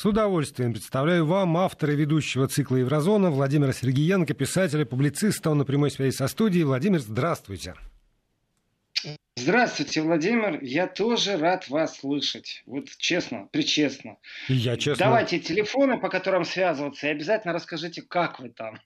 С 0.00 0.06
удовольствием 0.06 0.74
представляю 0.74 1.26
вам 1.26 1.56
автора 1.56 1.90
ведущего 1.90 2.46
цикла 2.46 2.76
Еврозона 2.76 3.32
Владимира 3.32 3.72
Сергеенко, 3.72 4.32
писателя, 4.32 4.84
публициста. 4.84 5.50
Он 5.50 5.58
на 5.58 5.64
прямой 5.64 5.90
связи 5.90 6.14
со 6.14 6.28
студией. 6.28 6.62
Владимир, 6.62 7.00
здравствуйте. 7.00 7.74
Здравствуйте, 9.40 10.02
Владимир. 10.02 10.58
Я 10.62 10.88
тоже 10.88 11.36
рад 11.36 11.68
вас 11.68 11.98
слышать. 11.98 12.62
Вот 12.66 12.88
честно, 12.98 13.48
причестно. 13.52 14.16
я 14.48 14.76
честно. 14.76 15.04
Давайте 15.04 15.38
телефоны, 15.38 15.98
по 15.98 16.08
которым 16.08 16.44
связываться, 16.44 17.06
и 17.06 17.10
обязательно 17.10 17.54
расскажите, 17.54 18.02
как 18.02 18.40
вы 18.40 18.48
там. 18.48 18.80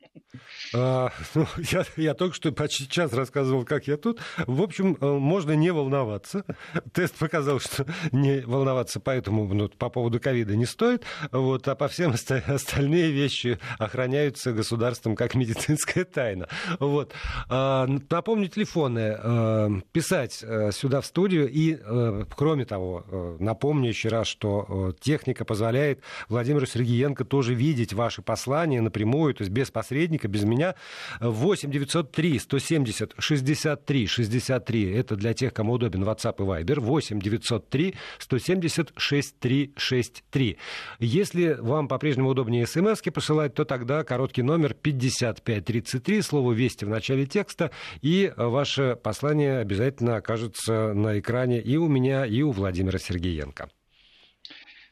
А, 0.74 1.10
ну, 1.34 1.46
я, 1.70 1.84
я 1.96 2.14
только 2.14 2.36
что 2.36 2.52
почти 2.52 2.86
час 2.86 3.12
рассказывал, 3.14 3.64
как 3.64 3.86
я 3.86 3.96
тут. 3.96 4.20
В 4.46 4.62
общем, 4.62 4.98
э, 5.00 5.06
можно 5.06 5.52
не 5.52 5.70
волноваться. 5.70 6.44
Тест 6.92 7.14
показал, 7.14 7.58
что 7.58 7.86
не 8.12 8.40
волноваться, 8.40 9.00
поэтому 9.00 9.46
ну, 9.52 9.70
по 9.70 9.88
поводу 9.88 10.20
ковида 10.20 10.54
не 10.54 10.66
стоит. 10.66 11.02
Вот, 11.30 11.66
а 11.66 11.74
по 11.74 11.88
всем 11.88 12.12
остальные 12.12 13.10
вещи 13.10 13.58
охраняются 13.78 14.52
государством 14.52 15.16
как 15.16 15.34
медицинская 15.34 16.04
тайна. 16.04 16.48
Вот. 16.78 17.14
А, 17.48 17.86
напомню, 18.10 18.48
телефоны. 18.48 19.16
Э, 19.18 19.70
писать 19.92 20.41
Э, 20.44 20.70
сюда 20.72 21.00
в 21.00 21.06
студию. 21.06 21.48
И, 21.48 21.78
э, 21.80 22.24
кроме 22.34 22.64
того, 22.64 23.04
э, 23.08 23.36
напомню 23.40 23.88
еще 23.88 24.08
раз, 24.08 24.26
что 24.26 24.94
техника 25.00 25.44
позволяет 25.44 26.00
Владимиру 26.28 26.66
Сергеенко 26.66 27.24
тоже 27.24 27.54
видеть 27.54 27.92
ваши 27.92 28.22
послания 28.22 28.80
напрямую, 28.80 29.34
то 29.34 29.42
есть 29.42 29.52
без 29.52 29.70
посредника, 29.70 30.28
без 30.28 30.44
меня. 30.44 30.74
8 31.20 31.70
903 31.70 32.38
170 32.38 33.14
63 33.18 34.06
63. 34.06 34.92
Это 34.92 35.16
для 35.16 35.34
тех, 35.34 35.52
кому 35.52 35.74
удобен 35.74 36.04
WhatsApp 36.04 36.36
и 36.38 36.64
Viber. 36.64 36.80
8 36.80 37.20
903 37.20 37.94
170 38.18 38.92
6363. 38.96 40.58
Если 40.98 41.56
вам 41.58 41.88
по-прежнему 41.88 42.30
удобнее 42.30 42.66
смс 42.66 43.02
посылать, 43.12 43.54
то 43.54 43.64
тогда 43.64 44.04
короткий 44.04 44.42
номер 44.42 44.74
5533, 44.74 46.22
слово 46.22 46.52
«Вести» 46.52 46.84
в 46.84 46.88
начале 46.88 47.26
текста, 47.26 47.70
и 48.00 48.32
ваше 48.36 48.96
послание 49.02 49.58
обязательно 49.58 50.16
окажется 50.16 50.31
окажется 50.32 50.94
на 50.94 51.18
экране 51.18 51.60
и 51.60 51.76
у 51.76 51.88
меня, 51.88 52.24
и 52.24 52.42
у 52.42 52.52
Владимира 52.52 52.98
Сергеенко. 52.98 53.68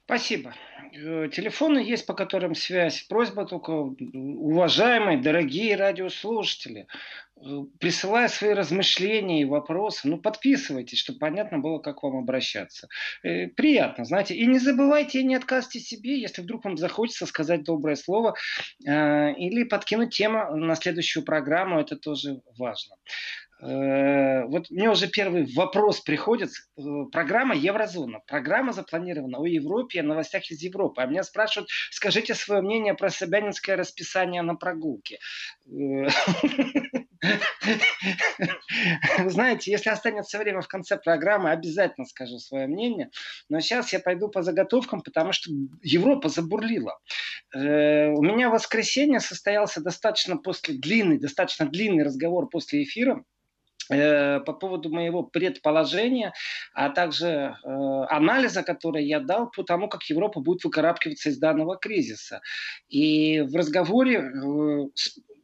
Спасибо. 0.04 0.54
Э, 0.92 1.28
телефоны 1.32 1.78
есть, 1.78 2.04
по 2.04 2.14
которым 2.14 2.54
связь. 2.54 3.02
Просьба 3.08 3.46
только, 3.46 3.70
уважаемые, 3.70 5.18
дорогие 5.18 5.76
радиослушатели, 5.76 6.86
э, 7.36 7.40
присылая 7.78 8.28
свои 8.28 8.52
размышления 8.52 9.42
и 9.42 9.44
вопросы, 9.46 10.08
ну, 10.08 10.18
подписывайтесь, 10.18 10.98
чтобы 10.98 11.20
понятно 11.20 11.58
было, 11.58 11.78
как 11.78 12.02
вам 12.02 12.18
обращаться. 12.18 12.88
Э, 13.22 13.46
приятно, 13.46 14.04
знаете. 14.04 14.34
И 14.34 14.44
не 14.46 14.58
забывайте, 14.58 15.22
не 15.22 15.36
отказывайте 15.36 15.80
себе, 15.80 16.20
если 16.20 16.42
вдруг 16.42 16.64
вам 16.64 16.76
захочется 16.76 17.24
сказать 17.24 17.62
доброе 17.64 17.96
слово 17.96 18.34
или 18.80 19.64
подкинуть 19.64 20.14
тему 20.14 20.54
на 20.56 20.74
следующую 20.74 21.24
программу, 21.24 21.80
это 21.80 21.96
тоже 21.96 22.42
важно. 22.58 22.96
Э, 23.62 24.44
вот 24.46 24.70
мне 24.70 24.90
уже 24.90 25.06
первый 25.08 25.44
вопрос 25.54 26.00
приходит. 26.00 26.50
Э, 26.78 26.82
программа 27.12 27.54
Еврозона. 27.54 28.20
Программа 28.26 28.72
запланирована 28.72 29.38
о 29.38 29.46
Европе, 29.46 30.00
о 30.00 30.04
новостях 30.04 30.50
из 30.50 30.62
Европы. 30.62 31.02
А 31.02 31.06
меня 31.06 31.22
спрашивают, 31.22 31.68
скажите 31.90 32.34
свое 32.34 32.62
мнение 32.62 32.94
про 32.94 33.10
Собянинское 33.10 33.76
расписание 33.76 34.40
на 34.42 34.54
прогулке. 34.54 35.18
Э, 35.66 36.08
знаете, 39.28 39.70
если 39.70 39.90
останется 39.90 40.38
время 40.38 40.62
в 40.62 40.68
конце 40.68 40.96
программы, 40.96 41.50
обязательно 41.50 42.06
скажу 42.06 42.38
свое 42.38 42.66
мнение. 42.66 43.10
Но 43.50 43.60
сейчас 43.60 43.92
я 43.92 44.00
пойду 44.00 44.28
по 44.28 44.42
заготовкам, 44.42 45.02
потому 45.02 45.32
что 45.32 45.50
Европа 45.82 46.30
забурлила. 46.30 46.98
У 47.52 47.58
меня 47.58 48.48
воскресенье 48.48 49.20
состоялся 49.20 49.82
достаточно 49.82 50.38
после 50.38 50.76
длинный, 50.76 51.18
достаточно 51.18 51.66
длинный 51.66 52.04
разговор 52.04 52.48
после 52.48 52.84
эфира 52.84 53.22
по 53.90 54.52
поводу 54.52 54.90
моего 54.90 55.22
предположения, 55.22 56.32
а 56.74 56.90
также 56.90 57.26
э, 57.26 57.68
анализа, 58.08 58.62
который 58.62 59.04
я 59.04 59.20
дал 59.20 59.50
по 59.50 59.62
тому, 59.62 59.88
как 59.88 60.04
Европа 60.04 60.40
будет 60.40 60.64
выкарабкиваться 60.64 61.30
из 61.30 61.38
данного 61.38 61.76
кризиса. 61.76 62.40
И 62.88 63.40
в 63.40 63.56
разговоре 63.56 64.18
э, 64.18 64.88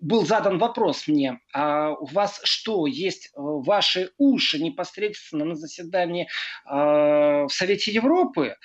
был 0.01 0.27
задан 0.27 0.59
вопрос 0.59 1.09
мне, 1.09 1.41
а 1.53 1.91
у 1.93 2.07
вас 2.07 2.41
что, 2.45 2.87
есть 2.87 3.31
ваши 3.34 4.11
уши 4.19 4.63
непосредственно 4.63 5.45
на 5.47 5.55
заседании 5.57 6.28
в 6.67 7.49
Совете 7.49 7.91
Европы? 7.93 8.57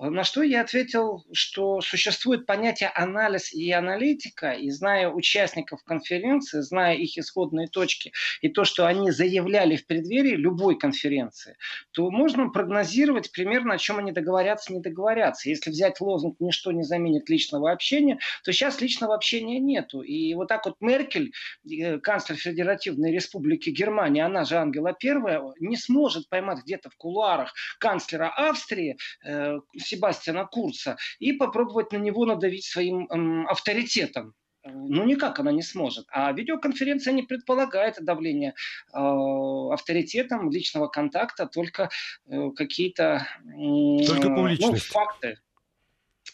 На 0.00 0.22
что 0.22 0.42
я 0.42 0.60
ответил, 0.60 1.24
что 1.32 1.80
существует 1.80 2.46
понятие 2.46 2.88
анализ 2.90 3.52
и 3.52 3.72
аналитика, 3.72 4.52
и 4.52 4.70
зная 4.70 5.10
участников 5.10 5.82
конференции, 5.82 6.60
зная 6.60 6.94
их 6.94 7.18
исходные 7.18 7.66
точки 7.66 8.12
и 8.40 8.48
то, 8.48 8.64
что 8.64 8.86
они 8.86 9.10
заявляли 9.10 9.74
в 9.74 9.86
преддверии 9.86 10.36
любой 10.36 10.78
конференции, 10.78 11.56
то 11.90 12.10
можно 12.12 12.48
прогнозировать 12.48 13.32
примерно, 13.32 13.74
о 13.74 13.78
чем 13.78 13.98
они 13.98 14.12
договорятся, 14.12 14.72
не 14.72 14.80
договорятся. 14.80 15.48
Если 15.48 15.70
взять 15.70 16.00
лозунг 16.00 16.36
«ничто 16.38 16.70
не 16.70 16.84
заменит 16.84 17.28
личного 17.28 17.72
общения», 17.72 18.20
то 18.44 18.52
сейчас 18.52 18.80
личного 18.80 19.16
общения 19.16 19.58
нету. 19.58 20.02
И 20.02 20.32
вот 20.34 20.46
так 20.46 20.64
вот 20.66 20.76
Меркель, 20.80 21.32
э, 21.68 21.98
канцлер 21.98 22.36
Федеративной 22.36 23.12
Республики 23.12 23.70
Германии, 23.70 24.22
она 24.22 24.44
же 24.44 24.58
Ангела 24.58 24.92
Первая, 24.92 25.42
не 25.58 25.76
сможет 25.76 26.28
поймать 26.28 26.62
где-то 26.62 26.88
в 26.88 26.96
кулуарах 26.96 27.52
канцлера 27.80 28.32
Австрии, 28.36 28.96
э, 29.24 29.58
Себастьяна 29.88 30.44
Курца 30.44 30.96
и 31.18 31.32
попробовать 31.32 31.92
на 31.92 31.96
него 31.98 32.24
надавить 32.24 32.64
своим 32.64 33.06
эм, 33.10 33.46
авторитетом. 33.48 34.34
Ну, 34.64 35.04
никак 35.04 35.38
она 35.38 35.52
не 35.52 35.62
сможет. 35.62 36.06
А 36.10 36.32
видеоконференция 36.32 37.12
не 37.12 37.22
предполагает 37.22 37.96
давление 38.00 38.54
э, 38.92 38.98
авторитетом 38.98 40.50
личного 40.50 40.88
контакта, 40.88 41.46
только 41.46 41.90
э, 42.26 42.50
какие-то 42.56 43.26
э, 43.44 44.06
только 44.06 44.28
ну, 44.28 44.76
факты. 44.76 45.38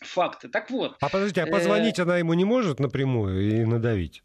Факты. 0.00 0.48
Так 0.48 0.70
вот. 0.70 0.96
А 1.00 1.08
подождите, 1.08 1.42
а 1.42 1.46
позвонить 1.46 1.98
э... 1.98 2.02
она 2.02 2.18
ему 2.18 2.34
не 2.34 2.44
может 2.44 2.80
напрямую 2.80 3.60
и 3.60 3.64
надавить? 3.64 4.22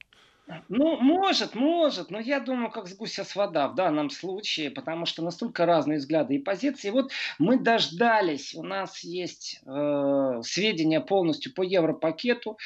Ну, 0.67 0.97
может, 0.97 1.53
может, 1.53 2.09
но 2.09 2.19
я 2.19 2.39
думаю, 2.39 2.71
как 2.71 2.87
с 2.87 2.95
гуся 2.95 3.23
с 3.23 3.35
вода 3.35 3.67
в 3.67 3.75
данном 3.75 4.09
случае, 4.09 4.71
потому 4.71 5.05
что 5.05 5.23
настолько 5.23 5.65
разные 5.65 5.99
взгляды 5.99 6.35
и 6.35 6.39
позиции. 6.39 6.89
Вот 6.89 7.11
мы 7.37 7.59
дождались, 7.59 8.55
у 8.55 8.63
нас 8.63 9.03
есть 9.03 9.61
э, 9.65 10.41
сведения 10.43 11.01
полностью 11.01 11.53
по 11.53 11.61
европакету, 11.61 12.57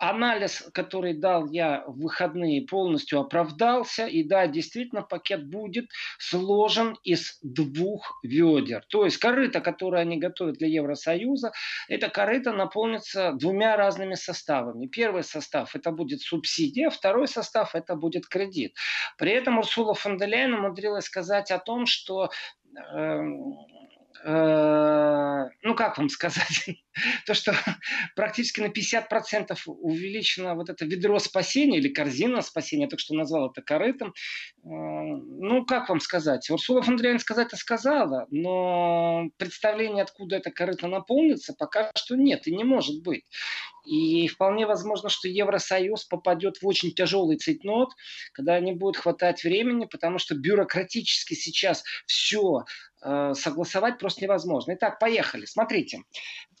анализ, 0.00 0.68
который 0.72 1.12
дал 1.12 1.46
я 1.50 1.84
в 1.86 2.00
выходные, 2.00 2.66
полностью 2.66 3.20
оправдался. 3.20 4.06
И 4.06 4.24
да, 4.24 4.46
действительно, 4.46 5.02
пакет 5.02 5.46
будет 5.46 5.90
сложен 6.18 6.96
из 7.04 7.38
двух 7.42 8.18
ведер. 8.22 8.84
То 8.88 9.04
есть 9.04 9.18
корыто, 9.18 9.60
которое 9.60 10.02
они 10.02 10.16
готовят 10.16 10.56
для 10.56 10.68
Евросоюза, 10.68 11.52
это 11.88 12.08
корыто 12.08 12.52
наполнится 12.52 13.32
двумя 13.32 13.76
разными 13.76 14.14
составами. 14.14 14.86
Первый 14.86 15.22
состав 15.22 15.76
это 15.76 15.92
будет 15.92 16.22
субсидия, 16.22 16.88
второй 16.88 17.28
состав 17.28 17.74
это 17.74 17.94
будет 17.94 18.26
кредит. 18.26 18.74
При 19.18 19.32
этом 19.32 19.58
Урсула 19.58 19.94
фон 19.94 20.16
де 20.16 20.24
Лейн 20.24 20.54
умудрилась 20.54 21.04
сказать 21.04 21.50
о 21.50 21.58
том, 21.58 21.84
что 21.84 22.30
э, 22.74 23.20
ну 24.22 25.74
как 25.74 25.98
вам 25.98 26.08
сказать, 26.08 26.66
то, 27.26 27.34
что 27.34 27.54
практически 28.16 28.60
на 28.60 28.66
50% 28.66 29.56
увеличено 29.66 30.54
вот 30.54 30.68
это 30.68 30.84
ведро 30.84 31.18
спасения 31.18 31.78
или 31.78 31.88
корзина 31.88 32.42
спасения, 32.42 32.84
я 32.84 32.88
только 32.88 33.02
что 33.02 33.14
назвал 33.14 33.50
это 33.50 33.62
корытом. 33.62 34.08
Э, 34.08 34.68
ну, 34.68 35.64
как 35.64 35.88
вам 35.88 36.00
сказать? 36.00 36.48
Урсула 36.50 36.82
фон 36.82 36.96
дер 36.96 37.18
сказать-то 37.18 37.56
сказала, 37.56 38.26
но 38.30 39.30
представление, 39.36 40.02
откуда 40.02 40.36
это 40.36 40.50
корыто 40.50 40.86
наполнится, 40.86 41.54
пока 41.58 41.90
что 41.96 42.16
нет 42.16 42.46
и 42.46 42.54
не 42.54 42.64
может 42.64 43.02
быть. 43.02 43.24
И 43.84 44.28
вполне 44.28 44.66
возможно, 44.66 45.08
что 45.08 45.28
Евросоюз 45.28 46.04
попадет 46.04 46.60
в 46.60 46.66
очень 46.66 46.92
тяжелый 46.92 47.38
цейтнот, 47.38 47.90
когда 48.32 48.60
не 48.60 48.72
будет 48.72 48.96
хватать 48.96 49.42
времени, 49.42 49.86
потому 49.86 50.18
что 50.18 50.34
бюрократически 50.34 51.34
сейчас 51.34 51.82
все 52.06 52.60
э, 52.60 52.62
согласовать 53.02 53.98
просто 53.98 54.22
невозможно. 54.24 54.74
Итак, 54.74 54.98
поехали. 54.98 55.46
Смотрите. 55.46 56.02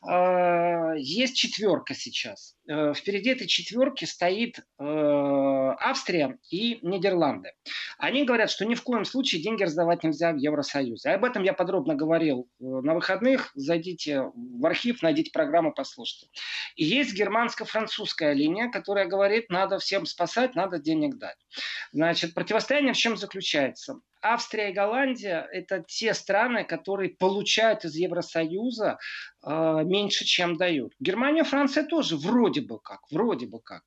Э, 0.08 0.94
есть 0.96 1.36
четверка 1.36 1.94
сейчас. 1.94 2.56
Э, 2.66 2.94
впереди 2.94 3.30
этой 3.30 3.46
четверки 3.46 4.06
стоит 4.06 4.58
э, 4.58 4.62
Австрия 4.82 6.38
и 6.50 6.78
Нидерланды. 6.82 7.52
Они 7.98 8.24
говорят, 8.24 8.50
что 8.50 8.64
ни 8.64 8.74
в 8.74 8.82
коем 8.82 9.04
случае 9.04 9.42
деньги 9.42 9.62
раздавать 9.62 10.02
нельзя 10.02 10.32
в 10.32 10.36
Евросоюзе. 10.36 11.10
Об 11.10 11.24
этом 11.24 11.42
я 11.42 11.52
подробно 11.52 11.94
говорил 11.94 12.48
на 12.60 12.94
выходных. 12.94 13.50
Зайдите 13.54 14.22
в 14.34 14.64
архив, 14.64 15.02
найдите 15.02 15.32
программу, 15.32 15.72
послушайте. 15.72 16.28
И 16.76 16.84
есть 16.84 17.14
германско-французская 17.14 18.32
линия, 18.32 18.70
которая 18.70 19.06
говорит, 19.06 19.50
надо 19.50 19.78
всем 19.78 20.06
спасать, 20.06 20.54
надо 20.54 20.78
денег 20.78 21.18
дать. 21.18 21.36
Значит, 21.92 22.32
противостояние 22.32 22.94
в 22.94 22.96
чем 22.96 23.18
заключается? 23.18 24.00
Австрия 24.22 24.70
и 24.70 24.74
Голландия– 24.74 25.48
это 25.52 25.82
те 25.86 26.12
страны, 26.14 26.64
которые 26.64 27.10
получают 27.10 27.84
из 27.84 27.94
Евросоюза 27.96 28.98
э, 29.42 29.82
меньше, 29.90 30.24
чем 30.24 30.56
дают. 30.56 30.94
Германия, 31.00 31.44
Франция 31.44 31.84
тоже 31.84 32.16
вроде 32.16 32.62
бы 32.62 32.78
как, 32.78 33.00
вроде 33.10 33.46
бы 33.46 33.60
как. 33.60 33.82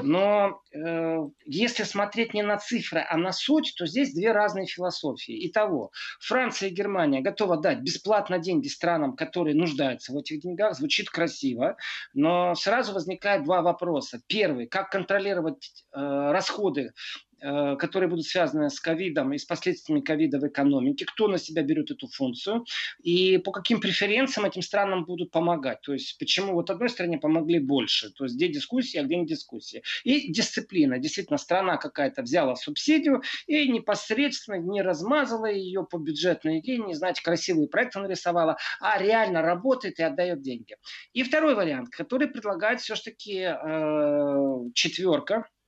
Но 0.00 0.62
э, 0.72 1.18
если 1.44 1.82
смотреть 1.82 2.32
не 2.32 2.42
на 2.42 2.56
цифры, 2.56 3.04
а 3.06 3.16
на 3.18 3.32
суть, 3.32 3.74
то 3.76 3.84
здесь 3.86 4.14
две 4.14 4.32
разные 4.32 4.66
философии. 4.66 5.48
Итого, 5.48 5.90
Франция 6.20 6.70
и 6.70 6.72
Германия 6.72 7.20
готовы 7.20 7.60
дать 7.60 7.80
бесплатно 7.80 8.38
деньги 8.38 8.68
странам, 8.68 9.16
которые 9.16 9.54
нуждаются 9.56 10.12
в 10.12 10.16
этих 10.16 10.40
деньгах. 10.40 10.76
Звучит 10.76 11.10
красиво, 11.10 11.76
но 12.14 12.54
сразу 12.54 12.94
возникает 12.94 13.44
два 13.44 13.60
вопроса. 13.60 14.20
Первый, 14.28 14.66
как 14.66 14.90
контролировать 14.90 15.84
э, 15.92 15.98
расходы 16.32 16.92
которые 17.40 18.08
будут 18.08 18.26
связаны 18.26 18.70
с 18.70 18.80
ковидом 18.80 19.32
и 19.32 19.38
с 19.38 19.44
последствиями 19.44 20.00
ковида 20.00 20.38
в 20.38 20.46
экономике, 20.46 21.06
кто 21.06 21.28
на 21.28 21.38
себя 21.38 21.62
берет 21.62 21.90
эту 21.90 22.08
функцию 22.08 22.64
и 23.02 23.38
по 23.38 23.52
каким 23.52 23.80
преференциям 23.80 24.46
этим 24.46 24.62
странам 24.62 25.04
будут 25.04 25.30
помогать. 25.30 25.80
То 25.82 25.92
есть 25.92 26.18
почему 26.18 26.54
вот 26.54 26.70
одной 26.70 26.88
стране 26.88 27.18
помогли 27.18 27.58
больше, 27.58 28.10
то 28.10 28.24
есть 28.24 28.36
где 28.36 28.48
дискуссия, 28.48 29.00
а 29.00 29.04
где 29.04 29.16
не 29.16 29.26
дискуссия. 29.26 29.82
И 30.04 30.32
дисциплина. 30.32 30.98
Действительно, 30.98 31.38
страна 31.38 31.76
какая-то 31.76 32.22
взяла 32.22 32.56
субсидию 32.56 33.22
и 33.46 33.68
непосредственно 33.68 34.56
не 34.56 34.82
размазала 34.82 35.46
ее 35.46 35.84
по 35.84 35.98
бюджетной 35.98 36.60
не 36.70 36.94
знаете, 36.94 37.22
красивые 37.22 37.68
проекты 37.68 37.98
нарисовала, 38.00 38.56
а 38.80 38.98
реально 38.98 39.42
работает 39.42 39.98
и 39.98 40.02
отдает 40.02 40.40
деньги. 40.42 40.76
И 41.12 41.22
второй 41.22 41.54
вариант, 41.54 41.90
который 41.90 42.28
предлагает 42.28 42.80
все-таки 42.80 43.40
э, 43.40 44.70
четверка, 44.74 45.30
Э, 45.30 45.59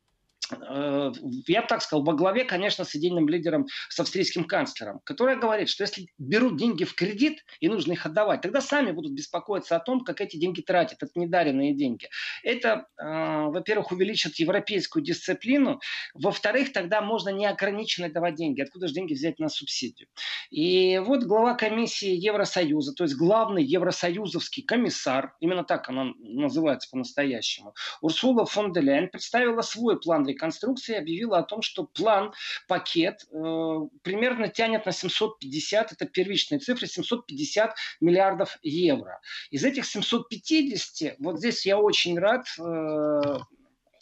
я 0.51 1.63
бы 1.63 1.67
так 1.69 1.83
сказал, 1.83 2.05
во 2.05 2.15
главе, 2.15 2.45
конечно, 2.45 2.85
с 2.85 2.95
идейным 2.95 3.29
лидером, 3.29 3.67
с 3.89 3.99
австрийским 4.01 4.45
канцлером, 4.45 5.01
который 5.05 5.37
говорит, 5.37 5.69
что 5.69 5.85
если 5.85 6.09
берут 6.19 6.57
деньги 6.57 6.85
в 6.85 6.95
кредит 6.95 7.45
и 7.61 7.69
нужно 7.69 7.93
их 7.93 8.07
отдавать, 8.07 8.41
тогда 8.43 8.61
сами 8.61 8.93
будут 8.93 9.13
беспокоиться 9.13 9.77
о 9.77 9.81
том, 9.81 10.05
как 10.05 10.21
эти 10.21 10.37
деньги 10.37 10.61
тратят. 10.61 11.03
Это 11.03 11.13
недаренные 11.15 11.75
деньги. 11.75 12.09
Это, 12.43 12.87
э, 12.99 13.05
во-первых, 13.05 13.93
увеличит 13.93 14.37
европейскую 14.37 15.03
дисциплину. 15.03 15.81
Во-вторых, 16.15 16.73
тогда 16.73 17.01
можно 17.01 17.31
неограниченно 17.31 18.11
давать 18.11 18.35
деньги. 18.35 18.61
Откуда 18.61 18.89
же 18.89 18.95
деньги 18.95 19.15
взять 19.15 19.39
на 19.39 19.49
субсидию? 19.49 20.09
И 20.51 20.99
вот 20.99 21.25
глава 21.25 21.55
комиссии 21.55 22.15
Евросоюза, 22.15 22.95
то 22.95 23.05
есть 23.05 23.17
главный 23.17 23.65
евросоюзовский 23.65 24.63
комиссар, 24.63 25.35
именно 25.41 25.65
так 25.65 25.89
она 25.89 26.13
называется 26.19 26.89
по-настоящему, 26.91 27.75
Урсула 28.01 28.47
фон 28.47 28.73
де 28.73 28.81
Ляйен 28.81 29.09
представила 29.09 29.63
свой 29.63 30.01
план 30.01 30.25
реконструкции 30.33 30.97
объявила 30.97 31.39
о 31.39 31.43
том, 31.43 31.63
что 31.63 31.85
план, 31.85 32.33
пакет 32.69 33.27
э, 33.31 33.35
примерно 34.03 34.49
тянет 34.49 34.87
на 34.87 34.93
750, 34.93 35.93
это 35.93 36.07
первичные 36.07 36.59
цифры, 36.59 36.87
750 36.87 37.75
миллиардов 38.01 38.59
евро. 38.63 39.21
Из 39.51 39.65
этих 39.65 39.87
750, 39.87 41.17
вот 41.19 41.39
здесь 41.39 41.65
я 41.67 41.79
очень 41.79 42.19
рад, 42.19 42.47
э, 42.59 43.39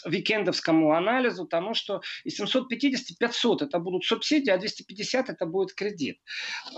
викендовскому 0.07 0.93
анализу 0.93 1.47
тому, 1.47 1.75
что 1.75 2.03
из 2.25 2.37
750 2.37 3.19
500 3.19 3.63
это 3.63 3.79
будут 3.79 4.05
субсидии, 4.05 4.51
а 4.51 4.59
250 4.59 5.31
это 5.31 5.47
будет 5.47 5.75
кредит. 5.75 6.19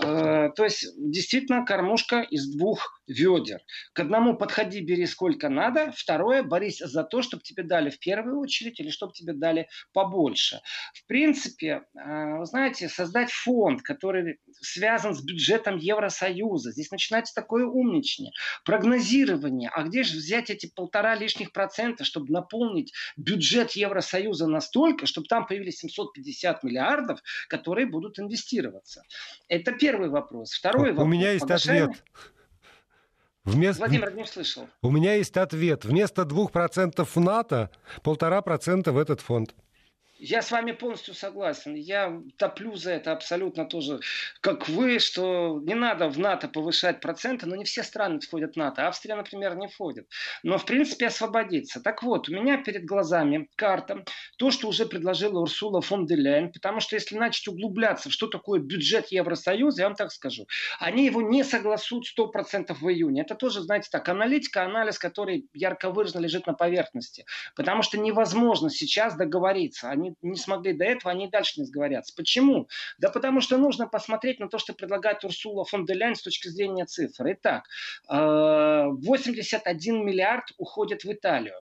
Э, 0.03 0.49
то 0.55 0.63
есть 0.63 0.85
действительно 0.97 1.65
кормушка 1.65 2.21
из 2.21 2.51
двух 2.55 3.01
ведер. 3.07 3.59
К 3.93 4.01
одному 4.01 4.35
подходи, 4.37 4.81
бери 4.81 5.05
сколько 5.05 5.49
надо, 5.49 5.93
второе 5.95 6.43
борись 6.43 6.79
за 6.79 7.03
то, 7.03 7.21
чтобы 7.21 7.43
тебе 7.43 7.63
дали 7.63 7.89
в 7.89 7.99
первую 7.99 8.39
очередь 8.39 8.79
или 8.79 8.89
чтобы 8.89 9.13
тебе 9.13 9.33
дали 9.33 9.67
побольше. 9.93 10.61
В 10.93 11.05
принципе, 11.07 11.83
э, 11.95 12.37
вы 12.37 12.45
знаете, 12.45 12.89
создать 12.89 13.31
фонд, 13.31 13.81
который 13.81 14.39
связан 14.61 15.13
с 15.13 15.23
бюджетом 15.23 15.77
Евросоюза, 15.77 16.71
здесь 16.71 16.91
начинается 16.91 17.33
такое 17.33 17.65
умничание, 17.65 18.31
прогнозирование, 18.65 19.69
а 19.73 19.83
где 19.83 20.03
же 20.03 20.17
взять 20.17 20.49
эти 20.49 20.71
полтора 20.73 21.15
лишних 21.15 21.51
процента, 21.51 22.03
чтобы 22.03 22.31
наполнить 22.31 22.93
бюджет 23.17 23.71
Евросоюза 23.71 24.47
настолько, 24.47 25.05
чтобы 25.05 25.27
там 25.27 25.45
появились 25.45 25.79
750 25.79 26.63
миллиардов, 26.63 27.21
которые 27.47 27.87
будут 27.87 28.19
инвестироваться. 28.19 29.03
Это 29.47 29.71
первый 29.71 30.09
вопрос. 30.09 30.53
Второй 30.53 30.91
У 30.91 30.95
вопрос. 30.95 31.05
У 31.05 31.09
меня 31.09 31.31
есть 31.31 31.49
ответ. 31.49 31.91
Вместо... 33.45 33.79
Владимир, 33.81 34.15
не 34.15 34.25
слышал. 34.25 34.69
У 34.81 34.89
меня 34.89 35.15
есть 35.15 35.35
ответ. 35.35 35.83
Вместо 35.83 36.21
2% 36.21 37.03
в 37.03 37.19
НАТО, 37.19 37.71
полтора 38.01 38.41
процента 38.41 38.93
в 38.93 38.97
этот 38.97 39.19
фонд. 39.19 39.53
Я 40.25 40.41
с 40.41 40.51
вами 40.51 40.71
полностью 40.71 41.13
согласен. 41.13 41.75
Я 41.75 42.21
топлю 42.37 42.77
за 42.77 42.91
это 42.91 43.11
абсолютно 43.11 43.65
тоже, 43.65 43.99
как 44.39 44.69
вы, 44.69 44.99
что 44.99 45.59
не 45.61 45.75
надо 45.75 46.07
в 46.07 46.17
НАТО 46.17 46.47
повышать 46.47 47.01
проценты, 47.01 47.45
но 47.45 47.57
не 47.57 47.65
все 47.65 47.83
страны 47.83 48.21
входят 48.21 48.53
в 48.53 48.55
НАТО. 48.57 48.87
Австрия, 48.87 49.15
например, 49.15 49.57
не 49.57 49.67
входит. 49.67 50.07
Но, 50.41 50.57
в 50.57 50.63
принципе, 50.63 51.07
освободиться. 51.07 51.81
Так 51.81 52.03
вот, 52.03 52.29
у 52.29 52.31
меня 52.31 52.55
перед 52.63 52.85
глазами 52.85 53.49
карта, 53.57 54.05
то, 54.37 54.49
что 54.49 54.69
уже 54.69 54.85
предложила 54.85 55.41
Урсула 55.41 55.81
фон 55.81 56.05
де 56.05 56.15
Ляйен, 56.15 56.53
потому 56.53 56.79
что 56.79 56.95
если 56.95 57.17
начать 57.17 57.49
углубляться 57.49 58.09
что 58.09 58.27
такое 58.27 58.61
бюджет 58.61 59.07
Евросоюза, 59.07 59.81
я 59.81 59.87
вам 59.89 59.97
так 59.97 60.09
скажу, 60.13 60.47
они 60.79 61.05
его 61.05 61.21
не 61.21 61.43
согласуют 61.43 62.05
100% 62.17 62.73
в 62.73 62.89
июне. 62.89 63.23
Это 63.23 63.35
тоже, 63.35 63.59
знаете, 63.61 63.89
так, 63.91 64.07
аналитика, 64.07 64.63
анализ, 64.63 64.97
который 64.97 65.49
ярко 65.53 65.89
выраженно 65.89 66.21
лежит 66.21 66.47
на 66.47 66.53
поверхности. 66.53 67.25
Потому 67.57 67.81
что 67.81 67.99
невозможно 67.99 68.69
сейчас 68.69 69.17
договориться. 69.17 69.89
Они 69.89 70.12
не 70.21 70.37
смогли 70.37 70.73
до 70.73 70.85
этого, 70.85 71.11
они 71.11 71.27
и 71.27 71.29
дальше 71.29 71.59
не 71.59 71.65
сговорятся. 71.65 72.13
Почему? 72.15 72.67
Да 72.97 73.09
потому 73.09 73.41
что 73.41 73.57
нужно 73.57 73.87
посмотреть 73.87 74.39
на 74.39 74.49
то, 74.49 74.57
что 74.57 74.73
предлагает 74.73 75.23
Урсула 75.23 75.65
фон 75.65 75.85
де 75.85 75.93
Ляйн 75.93 76.15
с 76.15 76.21
точки 76.21 76.47
зрения 76.47 76.85
цифр. 76.85 77.25
Итак, 77.33 77.67
81 78.07 79.95
э, 79.95 80.03
миллиард 80.03 80.45
уходит 80.57 81.03
в 81.03 81.11
Италию. 81.11 81.55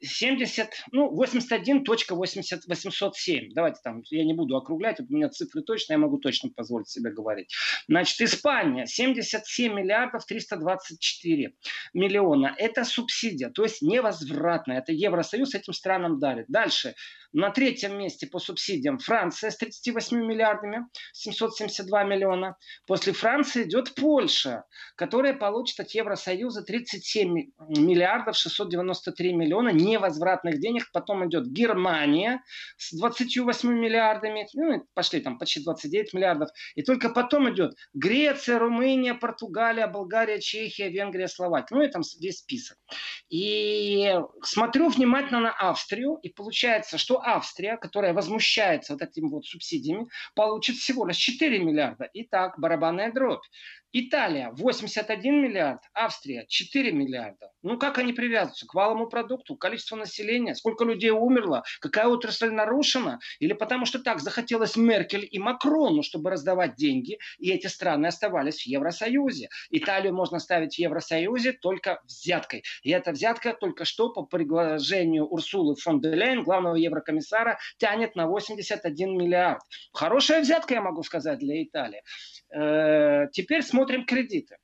70, 0.00 0.70
ну, 0.92 1.10
81.807. 1.22 3.50
Давайте 3.54 3.80
там, 3.82 4.02
я 4.10 4.24
не 4.24 4.34
буду 4.34 4.56
округлять, 4.56 5.00
у 5.00 5.06
меня 5.08 5.28
цифры 5.28 5.62
точно, 5.62 5.94
я 5.94 5.98
могу 5.98 6.18
точно 6.18 6.50
позволить 6.50 6.88
себе 6.88 7.10
говорить. 7.10 7.52
Значит, 7.88 8.20
Испания 8.20 8.86
77 8.86 9.72
миллиардов 9.72 10.24
324 10.26 11.54
миллиона. 11.94 12.54
Это 12.58 12.84
субсидия, 12.84 13.50
то 13.50 13.64
есть 13.64 13.82
невозвратная. 13.82 14.78
Это 14.78 14.92
Евросоюз 14.92 15.54
этим 15.54 15.72
странам 15.72 16.18
дарит. 16.18 16.46
Дальше. 16.48 16.94
На 17.32 17.50
третьем 17.84 17.98
месте 17.98 18.26
по 18.26 18.38
субсидиям 18.38 18.98
Франция 18.98 19.50
с 19.50 19.56
38 19.56 20.16
миллиардами, 20.16 20.86
772 21.12 22.04
миллиона. 22.04 22.56
После 22.86 23.12
Франции 23.12 23.64
идет 23.64 23.94
Польша, 23.94 24.64
которая 24.96 25.34
получит 25.34 25.80
от 25.80 25.90
Евросоюза 25.90 26.62
37 26.62 27.34
миллиардов 27.68 28.36
693 28.36 29.32
миллиона 29.34 29.68
невозвратных 29.70 30.60
денег. 30.60 30.90
Потом 30.92 31.28
идет 31.28 31.46
Германия 31.46 32.42
с 32.78 32.96
28 32.96 33.68
миллиардами, 33.68 34.46
ну, 34.54 34.86
пошли 34.94 35.20
там 35.20 35.38
почти 35.38 35.62
29 35.62 36.14
миллиардов. 36.14 36.50
И 36.74 36.82
только 36.82 37.10
потом 37.10 37.52
идет 37.52 37.74
Греция, 37.92 38.58
Румыния, 38.58 39.14
Португалия, 39.14 39.86
Болгария, 39.86 40.40
Чехия, 40.40 40.88
Венгрия, 40.88 41.28
Словакия. 41.28 41.76
Ну, 41.76 41.82
и 41.82 41.88
там 41.88 42.02
весь 42.20 42.38
список. 42.38 42.78
И 43.28 44.14
смотрю 44.42 44.88
внимательно 44.88 45.40
на 45.40 45.52
Австрию, 45.52 46.18
и 46.22 46.28
получается, 46.28 46.98
что 46.98 47.20
Австрия, 47.20 47.63
которая 47.76 48.12
возмущается 48.12 48.92
вот 48.94 49.02
этими 49.02 49.28
вот 49.28 49.44
субсидиями, 49.46 50.06
получит 50.34 50.76
всего 50.76 51.06
лишь 51.06 51.16
4 51.16 51.58
миллиарда. 51.58 52.08
Итак, 52.14 52.58
барабанная 52.58 53.12
дробь. 53.12 53.44
Италия 53.96 54.50
81 54.50 55.40
миллиард, 55.40 55.80
Австрия 55.94 56.46
4 56.48 56.90
миллиарда. 56.90 57.52
Ну 57.62 57.78
как 57.78 57.98
они 57.98 58.12
привязываются 58.12 58.66
к 58.66 58.74
валовому 58.74 59.06
продукту, 59.08 59.54
количество 59.54 59.94
населения, 59.94 60.56
сколько 60.56 60.84
людей 60.84 61.10
умерло, 61.10 61.62
какая 61.80 62.08
отрасль 62.08 62.50
нарушена? 62.50 63.20
Или 63.38 63.52
потому 63.52 63.86
что 63.86 64.00
так 64.00 64.18
захотелось 64.18 64.74
Меркель 64.74 65.28
и 65.30 65.38
Макрону, 65.38 66.02
чтобы 66.02 66.30
раздавать 66.30 66.74
деньги, 66.74 67.18
и 67.38 67.52
эти 67.52 67.68
страны 67.68 68.08
оставались 68.08 68.64
в 68.64 68.66
Евросоюзе. 68.66 69.48
Италию 69.70 70.12
можно 70.12 70.40
ставить 70.40 70.74
в 70.74 70.78
Евросоюзе 70.80 71.52
только 71.52 72.00
взяткой. 72.04 72.64
И 72.82 72.90
эта 72.90 73.12
взятка 73.12 73.54
только 73.54 73.84
что 73.84 74.12
по 74.12 74.24
предложению 74.24 75.26
Урсулы 75.26 75.76
фон 75.76 76.00
де 76.00 76.08
Лейн, 76.08 76.42
главного 76.42 76.74
еврокомиссара, 76.74 77.58
тянет 77.78 78.16
на 78.16 78.26
81 78.26 79.16
миллиард. 79.16 79.62
Хорошая 79.92 80.40
взятка, 80.40 80.74
я 80.74 80.80
могу 80.80 81.04
сказать, 81.04 81.38
для 81.38 81.62
Италии. 81.62 82.02
Э, 82.52 83.28
теперь 83.32 83.62
смотрим 83.62 83.83
кредиты. 84.06 84.56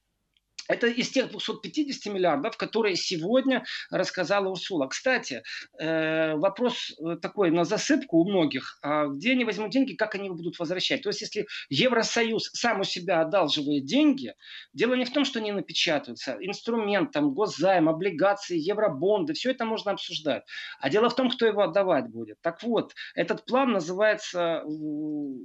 Это 0.70 0.86
из 0.86 1.10
тех 1.10 1.30
250 1.30 2.12
миллиардов, 2.12 2.56
которые 2.56 2.94
сегодня 2.94 3.64
рассказала 3.90 4.48
Урсула. 4.48 4.86
Кстати, 4.86 5.42
э, 5.80 6.36
вопрос 6.36 6.92
э, 6.92 7.16
такой 7.16 7.50
на 7.50 7.64
засыпку 7.64 8.18
у 8.18 8.28
многих. 8.28 8.78
А 8.80 9.06
где 9.06 9.32
они 9.32 9.44
возьмут 9.44 9.70
деньги, 9.70 9.94
как 9.94 10.14
они 10.14 10.26
их 10.28 10.36
будут 10.36 10.58
возвращать? 10.60 11.02
То 11.02 11.08
есть, 11.08 11.22
если 11.22 11.48
Евросоюз 11.70 12.50
сам 12.52 12.80
у 12.80 12.84
себя 12.84 13.20
одалживает 13.20 13.84
деньги, 13.84 14.34
дело 14.72 14.94
не 14.94 15.04
в 15.04 15.12
том, 15.12 15.24
что 15.24 15.40
они 15.40 15.50
напечатаются. 15.50 16.36
Инструмент, 16.40 17.10
там, 17.10 17.34
госзайм, 17.34 17.88
облигации, 17.88 18.56
евробонды, 18.56 19.32
все 19.32 19.50
это 19.50 19.64
можно 19.64 19.90
обсуждать. 19.90 20.44
А 20.78 20.88
дело 20.88 21.08
в 21.10 21.16
том, 21.16 21.30
кто 21.30 21.46
его 21.46 21.62
отдавать 21.62 22.08
будет. 22.08 22.38
Так 22.42 22.62
вот, 22.62 22.94
этот 23.16 23.44
план 23.44 23.72
называется 23.72 24.62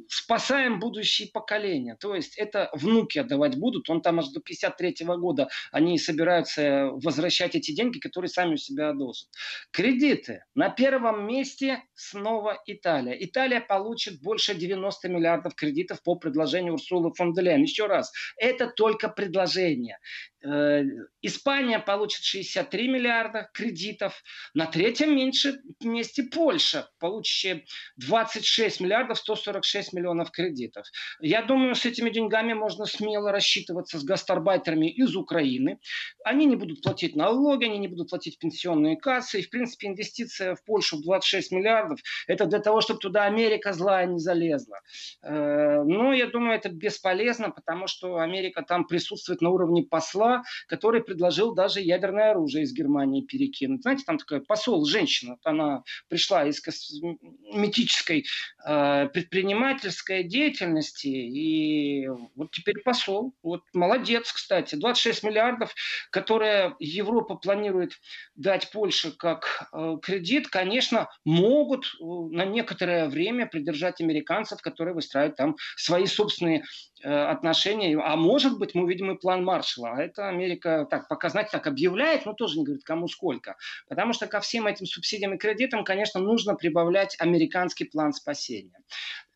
«Спасаем 0.08 0.80
будущие 0.80 1.30
поколения». 1.34 1.98
То 2.00 2.14
есть, 2.14 2.38
это 2.38 2.70
внуки 2.74 3.18
отдавать 3.18 3.58
будут. 3.58 3.90
Он 3.90 4.02
там 4.02 4.20
аж 4.20 4.28
до 4.28 4.40
53 4.40 5.04
-го 5.04 5.15
года 5.18 5.50
они 5.72 5.98
собираются 5.98 6.90
возвращать 6.94 7.56
эти 7.56 7.72
деньги, 7.72 8.00
которые 8.00 8.30
сами 8.30 8.56
у 8.56 8.58
себя 8.58 8.90
одолжат. 8.90 9.28
Кредиты. 9.72 10.44
На 10.56 10.70
первом 10.70 11.28
месте 11.28 11.84
снова 11.94 12.62
Италия. 12.66 13.16
Италия 13.20 13.62
получит 13.62 14.22
больше 14.22 14.56
90 14.56 15.10
миллиардов 15.10 15.56
кредитов 15.56 16.02
по 16.04 16.16
предложению 16.16 16.74
Урсулы 16.74 17.14
фон 17.14 17.34
де 17.34 17.42
Лейн. 17.42 17.64
Еще 17.64 17.88
раз, 17.88 18.12
это 18.38 18.68
только 18.68 19.10
предложение. 19.10 19.98
Э, 20.46 20.84
Испания 21.22 21.80
получит 21.80 22.24
63 22.24 22.88
миллиарда 22.88 23.50
кредитов. 23.54 24.22
На 24.54 24.68
третьем 24.68 25.16
меньше 25.16 25.60
месте 25.82 26.24
Польша, 26.24 26.88
получившая 27.00 27.66
26 27.98 28.80
миллиардов 28.82 29.18
146 29.18 29.94
миллионов 29.94 30.32
кредитов. 30.32 30.86
Я 31.20 31.42
думаю, 31.42 31.74
с 31.74 31.86
этими 31.86 32.12
деньгами 32.12 32.54
можно 32.54 32.86
смело 32.86 33.32
рассчитываться 33.32 34.00
с 34.00 34.04
гастарбайтерами 34.04 34.92
из 35.06 35.16
Украины. 35.16 35.80
Они 36.24 36.46
не 36.46 36.56
будут 36.56 36.82
платить 36.82 37.16
налоги, 37.16 37.66
они 37.66 37.78
не 37.78 37.88
будут 37.88 38.10
платить 38.10 38.38
пенсионные 38.40 38.98
кассы. 38.98 39.40
И, 39.40 39.44
в 39.44 39.50
принципе, 39.50 39.88
инвестиция 39.88 40.56
в 40.56 40.64
Польшу 40.64 40.98
в 40.98 41.04
26 41.04 41.52
миллиардов– 41.52 42.00
это 42.28 42.46
для 42.46 42.60
того, 42.60 42.82
чтобы 42.82 43.00
туда 43.00 43.24
Америка 43.24 43.74
злая 43.74 44.06
не 44.08 44.20
залезла. 44.20 44.80
Э, 45.24 45.84
но 45.84 46.14
я 46.14 46.28
думаю, 46.28 46.56
это 46.56 46.70
бесполезно, 46.70 47.52
потому 47.52 47.88
что 47.88 48.18
Америка 48.18 48.64
там 48.64 48.86
присутствует 48.86 49.42
на 49.42 49.50
уровне 49.50 49.84
посла, 49.84 50.44
который 50.68 51.04
предложил 51.04 51.54
даже 51.54 51.82
ядерное 51.82 52.32
оружие 52.32 52.64
из 52.64 52.74
Германии 52.74 53.22
перекинуть. 53.22 53.82
Знаете, 53.82 54.04
там 54.06 54.18
такой 54.18 54.42
посол, 54.42 54.86
женщина, 54.86 55.38
она 55.44 55.84
пришла 56.10 56.46
из 56.46 56.60
косметической 56.62 58.26
э, 58.66 59.08
предпринимательской 59.10 60.24
деятельности, 60.24 61.08
и 61.08 62.08
вот 62.36 62.52
теперь 62.52 62.82
посол. 62.84 63.34
Вот 63.44 63.62
молодец, 63.74 64.32
кстати. 64.32 64.76
26 64.86 65.24
миллиардов, 65.24 65.74
которые 66.12 66.76
Европа 66.80 67.36
планирует 67.36 67.94
дать 68.36 68.70
Польше 68.72 69.12
как 69.18 69.68
э, 69.74 69.98
кредит, 70.02 70.48
конечно, 70.50 71.10
могут 71.26 71.86
э, 71.86 72.04
на 72.04 72.46
некоторое 72.46 73.10
время 73.10 73.48
придержать 73.48 74.00
американцев, 74.00 74.62
которые 74.62 74.94
выстраивают 74.94 75.38
там 75.38 75.56
свои 75.76 76.06
собственные 76.06 76.66
э, 77.04 77.10
отношения. 77.10 78.00
А 78.00 78.16
может 78.16 78.60
быть, 78.60 78.76
мы 78.76 78.84
увидим 78.84 79.12
и 79.12 79.20
план 79.20 79.44
Маршалла. 79.44 79.94
А 79.96 80.04
это 80.04 80.30
Америка 80.30 80.86
так 80.88 81.08
показать 81.08 81.50
так 81.50 81.66
объявляет, 81.66 82.28
но 82.28 82.34
тоже 82.34 82.60
не 82.60 82.66
говорит, 82.66 82.84
кому 82.84 83.08
сколько. 83.08 83.56
Потому 83.90 84.14
что 84.14 84.28
ко 84.28 84.40
всем 84.40 84.68
этим 84.68 84.86
субсидиям 84.86 85.34
и 85.34 85.38
кредитам, 85.40 85.84
конечно, 85.84 86.20
нужно 86.20 86.54
прибавлять 86.54 87.16
американский 87.20 87.86
план 87.86 88.14
спасения. 88.14 88.78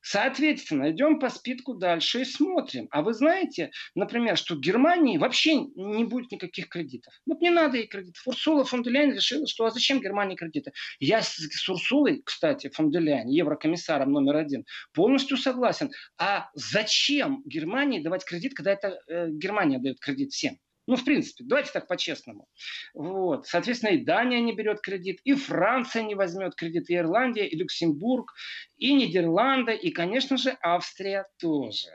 Соответственно, 0.02 0.92
идем 0.92 1.20
по 1.20 1.30
спитку 1.30 1.74
дальше 1.74 2.22
и 2.22 2.26
смотрим. 2.26 2.88
А 2.92 3.02
вы 3.02 3.14
знаете, 3.14 3.72
например, 3.96 4.38
что 4.38 4.56
в 4.56 4.60
Германии 4.60 5.18
вообще 5.18 5.56
не 5.56 6.06
будет 6.06 6.32
никаких 6.32 6.70
кредитов. 6.70 7.14
Вот 7.26 7.42
не 7.42 7.50
надо 7.50 7.78
ей 7.78 7.88
кредитов. 7.88 8.26
Урсула 8.26 8.64
фон 8.64 8.84
де 8.84 8.90
Ляйн 8.90 9.14
решила, 9.14 9.46
что 9.48 9.66
а 9.66 9.72
зачем 9.72 10.00
Германии 10.00 10.36
кредиты? 10.36 10.72
Я 11.00 11.22
с, 11.22 11.36
с 11.36 11.70
Урсулой, 11.70 12.22
кстати, 12.24 12.70
фон 12.70 12.92
де 12.92 13.00
Ляйн, 13.00 13.28
еврокомиссаром 13.28 14.12
номер 14.12 14.38
один, 14.38 14.66
полностью 14.94 15.38
согласен. 15.38 15.92
А 16.18 16.50
зачем 16.54 17.44
Германии 17.46 18.02
давать 18.02 18.26
кредит, 18.26 18.54
когда 18.54 18.72
это 18.72 19.00
э, 19.08 19.30
Германия 19.30 19.80
дает 19.80 20.00
кредит 20.00 20.32
всем? 20.32 20.58
Ну, 20.90 20.96
в 20.96 21.06
принципе, 21.06 21.44
давайте 21.44 21.70
так 21.72 21.88
по-честному. 21.88 22.48
Вот. 22.96 23.46
Соответственно, 23.46 23.92
и 23.92 24.04
Дания 24.04 24.40
не 24.40 24.56
берет 24.56 24.82
кредит, 24.82 25.20
и 25.24 25.36
Франция 25.36 26.02
не 26.02 26.16
возьмет 26.16 26.56
кредит, 26.56 26.90
и 26.90 26.96
Ирландия, 26.96 27.46
и 27.46 27.56
Люксембург, 27.56 28.34
и 28.76 28.92
Нидерланды, 28.94 29.76
и, 29.76 29.92
конечно 29.92 30.36
же, 30.38 30.58
Австрия 30.62 31.28
тоже. 31.40 31.90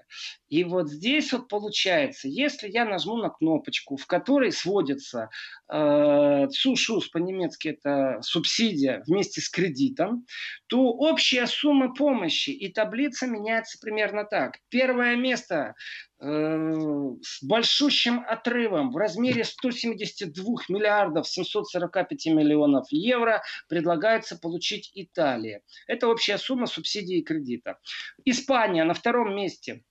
И 0.48 0.62
вот 0.62 0.88
здесь 0.88 1.32
вот 1.32 1.48
получается, 1.48 2.28
если 2.28 2.68
я 2.68 2.84
нажму 2.84 3.16
на 3.16 3.30
кнопочку, 3.30 3.96
в 3.96 4.06
которой 4.06 4.52
сводится 4.52 5.28
э, 5.68 6.46
цушус, 6.52 7.08
по-немецки 7.08 7.70
это 7.70 8.20
субсидия 8.22 9.02
вместе 9.08 9.40
с 9.40 9.48
кредитом, 9.48 10.24
то 10.68 10.92
общая 10.92 11.48
сумма 11.48 11.92
помощи 11.92 12.50
и 12.50 12.72
таблица 12.72 13.26
меняется 13.26 13.76
примерно 13.80 14.24
так. 14.24 14.58
Первое 14.68 15.16
место 15.16 15.74
с 16.20 17.42
большущим 17.42 18.24
отрывом 18.26 18.90
в 18.90 18.96
размере 18.96 19.44
172 19.44 20.44
миллиардов 20.68 21.28
745 21.28 22.26
миллионов 22.26 22.86
евро 22.90 23.42
предлагается 23.68 24.36
получить 24.36 24.90
Италия. 24.94 25.62
Это 25.86 26.08
общая 26.08 26.38
сумма 26.38 26.66
субсидий 26.66 27.18
и 27.18 27.24
кредита. 27.24 27.78
Испания 28.24 28.84
на 28.84 28.94
втором 28.94 29.34
месте 29.34 29.82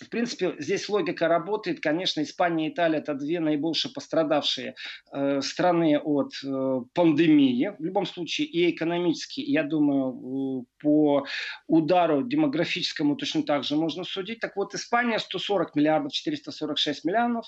в 0.00 0.08
принципе, 0.08 0.54
здесь 0.58 0.88
логика 0.88 1.28
работает. 1.28 1.80
Конечно, 1.80 2.22
Испания 2.22 2.68
и 2.68 2.72
Италия– 2.72 2.98
это 3.00 3.14
две 3.14 3.40
наибольшие 3.40 3.92
пострадавшие 3.92 4.74
э, 5.12 5.40
страны 5.42 5.98
от 5.98 6.32
э, 6.44 6.80
пандемии. 6.94 7.74
В 7.78 7.84
любом 7.84 8.06
случае, 8.06 8.46
и 8.46 8.70
экономически, 8.70 9.40
я 9.40 9.62
думаю, 9.62 10.66
по 10.80 11.26
удару 11.66 12.22
демографическому 12.22 13.16
точно 13.16 13.42
так 13.42 13.64
же 13.64 13.76
можно 13.76 14.04
судить. 14.04 14.40
Так 14.40 14.56
вот, 14.56 14.74
Испания– 14.74 15.18
140 15.20 15.74
миллиардов, 15.74 16.12
446 16.12 17.04
миллионов. 17.04 17.46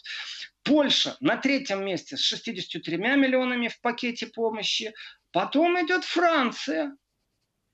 Польша 0.63 1.17
на 1.21 1.37
третьем 1.37 1.85
месте 1.85 2.17
с 2.17 2.21
63 2.21 2.97
миллионами 2.97 3.69
в 3.69 3.81
пакете 3.81 4.27
помощи. 4.27 4.93
Потом 5.33 5.77
идет 5.85 6.05
Франция, 6.05 6.97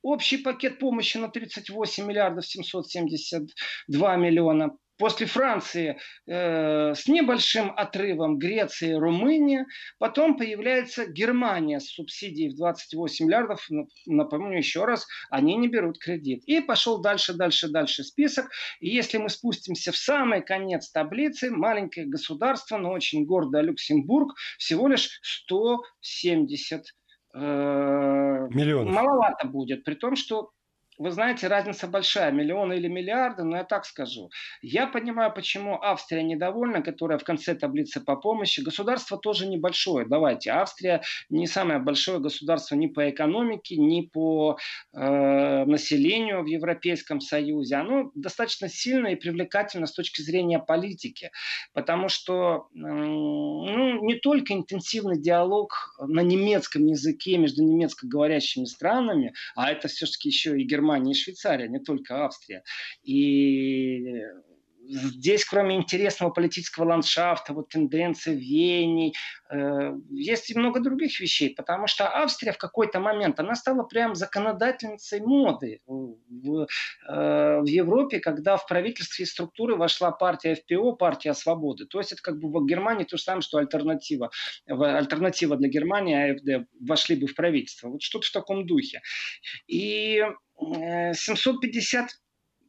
Общий 0.03 0.39
пакет 0.39 0.79
помощи 0.79 1.17
на 1.17 1.29
38 1.29 2.05
миллиардов 2.05 2.45
772 2.47 4.17
миллиона. 4.17 4.77
После 4.99 5.27
Франции 5.27 5.99
э, 6.29 6.95
с 6.95 7.09
небольшим 7.09 7.73
отрывом 7.77 8.39
Греция 8.39 9.01
Румыния. 9.01 9.67
Потом 9.99 10.37
появляется 10.37 11.07
Германия 11.07 11.81
с 11.81 11.89
субсидией 11.89 12.51
в 12.51 12.57
28 12.57 13.27
миллиардов. 13.27 13.67
Напомню 14.07 14.59
еще 14.59 14.85
раз, 14.85 15.07
они 15.31 15.57
не 15.57 15.69
берут 15.69 15.99
кредит. 15.99 16.45
И 16.47 16.61
пошел 16.61 17.01
дальше, 17.01 17.33
дальше, 17.33 17.69
дальше 17.69 18.05
список. 18.05 18.51
И 18.81 18.91
если 18.91 19.19
мы 19.19 19.29
спустимся 19.29 19.93
в 19.93 19.97
самый 19.97 20.43
конец 20.43 20.91
таблицы, 20.91 21.51
маленькое 21.51 22.07
государство, 22.07 22.77
но 22.77 22.93
очень 22.93 23.25
гордое 23.25 23.63
Люксембург, 23.63 24.35
всего 24.59 24.89
лишь 24.89 25.19
170 25.23 26.85
Э, 27.35 28.49
Миллионов. 28.51 28.95
маловато 28.95 29.49
будет, 29.49 29.85
при 29.85 29.95
том, 29.95 30.17
что 30.17 30.51
вы 31.03 31.11
знаете, 31.11 31.49
разница 31.49 31.89
большая, 31.89 32.31
миллионы 32.31 32.75
или 32.75 32.87
миллиарды, 32.89 33.43
но 33.43 33.57
я 33.57 33.65
так 33.65 33.85
скажу. 33.85 34.31
Я 34.63 34.87
понимаю, 34.87 35.33
почему 35.35 35.81
Австрия 35.83 36.23
недовольна, 36.23 36.81
которая 36.81 37.19
в 37.19 37.25
конце 37.25 37.55
таблицы 37.55 38.01
по 38.01 38.17
помощи. 38.17 38.61
Государство 38.61 39.19
тоже 39.19 39.47
небольшое, 39.47 40.07
давайте. 40.07 40.51
Австрия 40.51 41.03
не 41.29 41.47
самое 41.47 41.81
большое 41.81 42.21
государство 42.21 42.77
ни 42.77 42.87
по 42.87 43.11
экономике, 43.11 43.77
ни 43.77 44.03
по 44.03 44.59
э, 44.93 45.65
населению 45.65 46.43
в 46.43 46.47
Европейском 46.47 47.21
Союзе. 47.21 47.77
Оно 47.77 48.13
достаточно 48.15 48.69
сильно 48.69 49.09
и 49.09 49.17
привлекательно 49.17 49.87
с 49.87 49.93
точки 49.93 50.23
зрения 50.23 50.61
политики, 50.61 51.33
потому 51.73 52.09
что 52.09 52.69
э, 52.75 52.79
ну, 52.79 54.05
не 54.05 54.15
только 54.15 54.55
интенсивный 54.55 55.21
диалог 55.21 55.97
на 55.99 56.21
немецком 56.21 56.87
языке 56.87 57.39
между 57.39 57.65
немецко 57.65 58.07
говорящими 58.07 58.67
странами, 58.67 59.35
а 59.57 59.73
это 59.73 59.89
все-таки 59.89 60.29
еще 60.29 60.61
и 60.61 60.65
Германия, 60.65 60.92
Германия 60.93 61.13
и 61.13 61.15
Швейцария, 61.15 61.69
не 61.69 61.81
только 61.81 62.25
Австрия. 62.25 62.63
И 63.03 64.21
здесь, 64.89 65.45
кроме 65.45 65.77
интересного 65.77 66.31
политического 66.31 66.85
ландшафта, 66.85 67.53
вот 67.53 67.69
тенденции 67.69 68.35
веяний, 68.35 69.15
э, 69.51 69.93
есть 70.11 70.51
и 70.51 70.59
много 70.59 70.81
других 70.81 71.21
вещей, 71.21 71.55
потому 71.55 71.87
что 71.87 72.09
Австрия 72.09 72.53
в 72.53 72.59
какой-то 72.59 73.01
момент, 73.01 73.39
она 73.41 73.55
стала 73.55 73.85
прям 73.85 74.15
законодательницей 74.15 75.21
моды 75.21 75.81
в, 75.87 76.67
э, 77.09 77.61
в 77.61 77.67
Европе, 77.67 78.21
когда 78.21 78.57
в 78.57 78.67
правительстве 78.67 79.25
и 79.25 79.29
структуры 79.29 79.77
вошла 79.77 80.11
партия 80.11 80.55
ФПО, 80.55 80.93
партия 80.93 81.35
свободы. 81.35 81.87
То 81.87 81.99
есть 81.99 82.12
это 82.12 82.23
как 82.23 82.39
бы 82.39 82.49
в 82.49 82.67
Германии 82.67 83.05
то 83.05 83.17
же 83.17 83.23
самое, 83.23 83.43
что 83.43 83.59
альтернатива, 83.59 84.31
альтернатива 84.67 85.57
для 85.57 85.69
Германии, 85.69 86.33
АФД, 86.33 86.69
вошли 86.81 87.17
бы 87.17 87.27
в 87.27 87.35
правительство. 87.35 87.89
Вот 87.89 88.03
что-то 88.03 88.27
в 88.27 88.33
таком 88.33 88.67
духе. 88.67 89.01
И 89.67 90.23
750 90.59 92.05
э, 92.05 92.09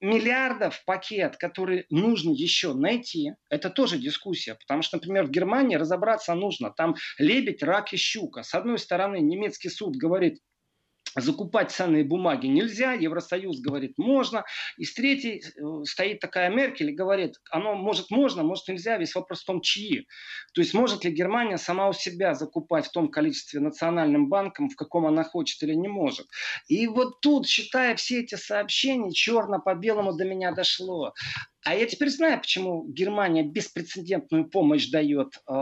миллиардов 0.04 0.84
пакет, 0.86 1.38
который 1.38 1.86
нужно 1.90 2.32
еще 2.32 2.74
найти, 2.74 3.32
это 3.50 3.70
тоже 3.70 3.98
дискуссия. 3.98 4.56
Потому 4.56 4.82
что, 4.82 4.98
например, 4.98 5.26
в 5.26 5.32
Германии 5.32 5.76
разобраться 5.76 6.36
нужно. 6.36 6.72
Там 6.72 6.96
лебедь, 7.18 7.64
рак 7.64 7.94
и 7.94 7.98
щука. 7.98 8.44
С 8.44 8.54
одной 8.54 8.78
стороны, 8.78 9.20
немецкий 9.22 9.70
суд 9.70 9.96
говорит, 9.96 10.40
закупать 11.16 11.72
ценные 11.72 12.04
бумаги 12.04 12.48
нельзя, 12.48 12.94
Евросоюз 12.94 13.62
говорит 13.62 13.98
можно, 13.98 14.44
и 14.78 14.86
с 14.86 14.94
третьей 14.94 15.42
э, 15.42 15.84
стоит 15.86 16.20
такая 16.20 16.50
Меркель 16.50 16.90
и 16.90 16.96
говорит, 16.96 17.36
оно 17.52 17.76
может 17.76 18.12
можно, 18.12 18.44
может 18.44 18.68
нельзя, 18.68 18.98
весь 18.98 19.16
вопрос 19.16 19.42
в 19.42 19.46
том, 19.46 19.62
чьи. 19.62 20.08
То 20.54 20.62
есть 20.62 20.74
может 20.74 21.04
ли 21.04 21.12
Германия 21.12 21.58
сама 21.58 21.90
у 21.90 21.94
себя 21.94 22.34
закупать 22.34 22.88
в 22.88 22.92
том 22.92 23.10
количестве 23.10 23.60
национальным 23.60 24.30
банком, 24.30 24.70
в 24.70 24.76
каком 24.76 25.06
она 25.06 25.24
хочет 25.24 25.62
или 25.64 25.74
не 25.74 25.88
может. 25.88 26.28
И 26.68 26.88
вот 26.88 27.22
тут, 27.22 27.46
читая 27.48 27.96
все 27.96 28.22
эти 28.22 28.36
сообщения, 28.36 29.12
черно 29.12 29.60
по 29.60 29.76
белому 29.76 30.14
до 30.14 30.26
меня 30.26 30.52
дошло. 30.52 31.14
А 31.66 31.76
я 31.76 31.86
теперь 31.86 32.10
знаю, 32.10 32.40
почему 32.40 32.86
Германия 32.88 33.44
беспрецедентную 33.44 34.50
помощь 34.50 34.90
дает 34.90 35.42
э, 35.48 35.54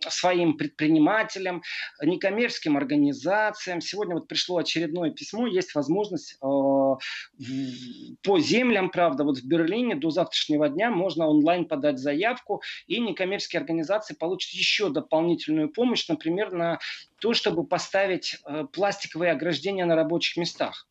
своим 0.00 0.56
предпринимателям, 0.56 1.62
некоммерческим 2.02 2.76
организациям. 2.76 3.80
Сегодня 3.80 4.14
вот 4.14 4.28
пришло 4.28 4.58
очередное 4.58 5.10
письмо, 5.10 5.46
есть 5.46 5.74
возможность 5.74 6.34
э, 6.34 6.46
по 6.46 8.38
землям, 8.38 8.90
правда, 8.90 9.24
вот 9.24 9.38
в 9.38 9.46
Берлине 9.46 9.96
до 9.96 10.10
завтрашнего 10.10 10.68
дня 10.68 10.90
можно 10.90 11.26
онлайн 11.26 11.66
подать 11.66 11.98
заявку, 11.98 12.62
и 12.86 13.00
некоммерческие 13.00 13.60
организации 13.60 14.14
получат 14.14 14.52
еще 14.52 14.90
дополнительную 14.90 15.70
помощь, 15.70 16.06
например, 16.08 16.52
на 16.52 16.78
то, 17.20 17.34
чтобы 17.34 17.64
поставить 17.64 18.36
э, 18.44 18.64
пластиковые 18.72 19.32
ограждения 19.32 19.84
на 19.84 19.96
рабочих 19.96 20.36
местах. 20.36 20.86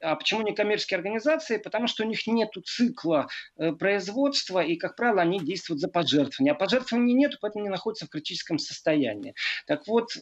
А 0.00 0.16
почему 0.16 0.42
некоммерческие 0.42 0.96
организации? 0.96 1.58
Потому 1.58 1.86
что 1.86 2.02
у 2.02 2.06
них 2.06 2.26
нет 2.26 2.50
цикла 2.64 3.28
э, 3.56 3.72
производства, 3.72 4.60
и, 4.60 4.76
как 4.76 4.96
правило, 4.96 5.22
они 5.22 5.38
действуют 5.38 5.80
за 5.80 5.88
пожертвования. 5.88 6.52
А 6.52 6.56
пожертвований 6.56 7.14
нет, 7.14 7.38
поэтому 7.40 7.64
они 7.64 7.70
находятся 7.70 8.06
в 8.06 8.08
критическом 8.08 8.58
состоянии. 8.58 9.34
Так 9.66 9.86
вот, 9.86 10.16
э, 10.16 10.20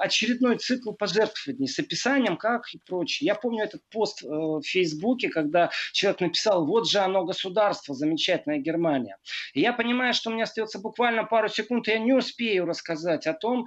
очередной 0.00 0.58
цикл 0.58 0.92
пожертвований 0.92 1.66
с 1.66 1.78
описанием, 1.78 2.36
как 2.36 2.72
и 2.72 2.78
прочее. 2.78 3.26
Я 3.26 3.34
помню 3.34 3.64
этот 3.64 3.82
пост 3.90 4.22
в 4.22 4.62
Фейсбуке, 4.62 5.28
когда 5.28 5.70
человек 5.92 6.20
написал, 6.20 6.66
вот 6.66 6.88
же 6.88 6.98
оно 6.98 7.24
государство, 7.24 7.94
замечательная 7.94 8.58
Германия. 8.58 9.16
И 9.54 9.60
я 9.60 9.72
понимаю, 9.72 10.14
что 10.14 10.30
у 10.30 10.34
меня 10.34 10.44
остается 10.44 10.78
буквально 10.78 11.24
пару 11.24 11.48
секунд, 11.48 11.88
и 11.88 11.92
я 11.92 11.98
не 11.98 12.12
успею 12.12 12.66
рассказать 12.66 13.26
о 13.26 13.32
том, 13.32 13.66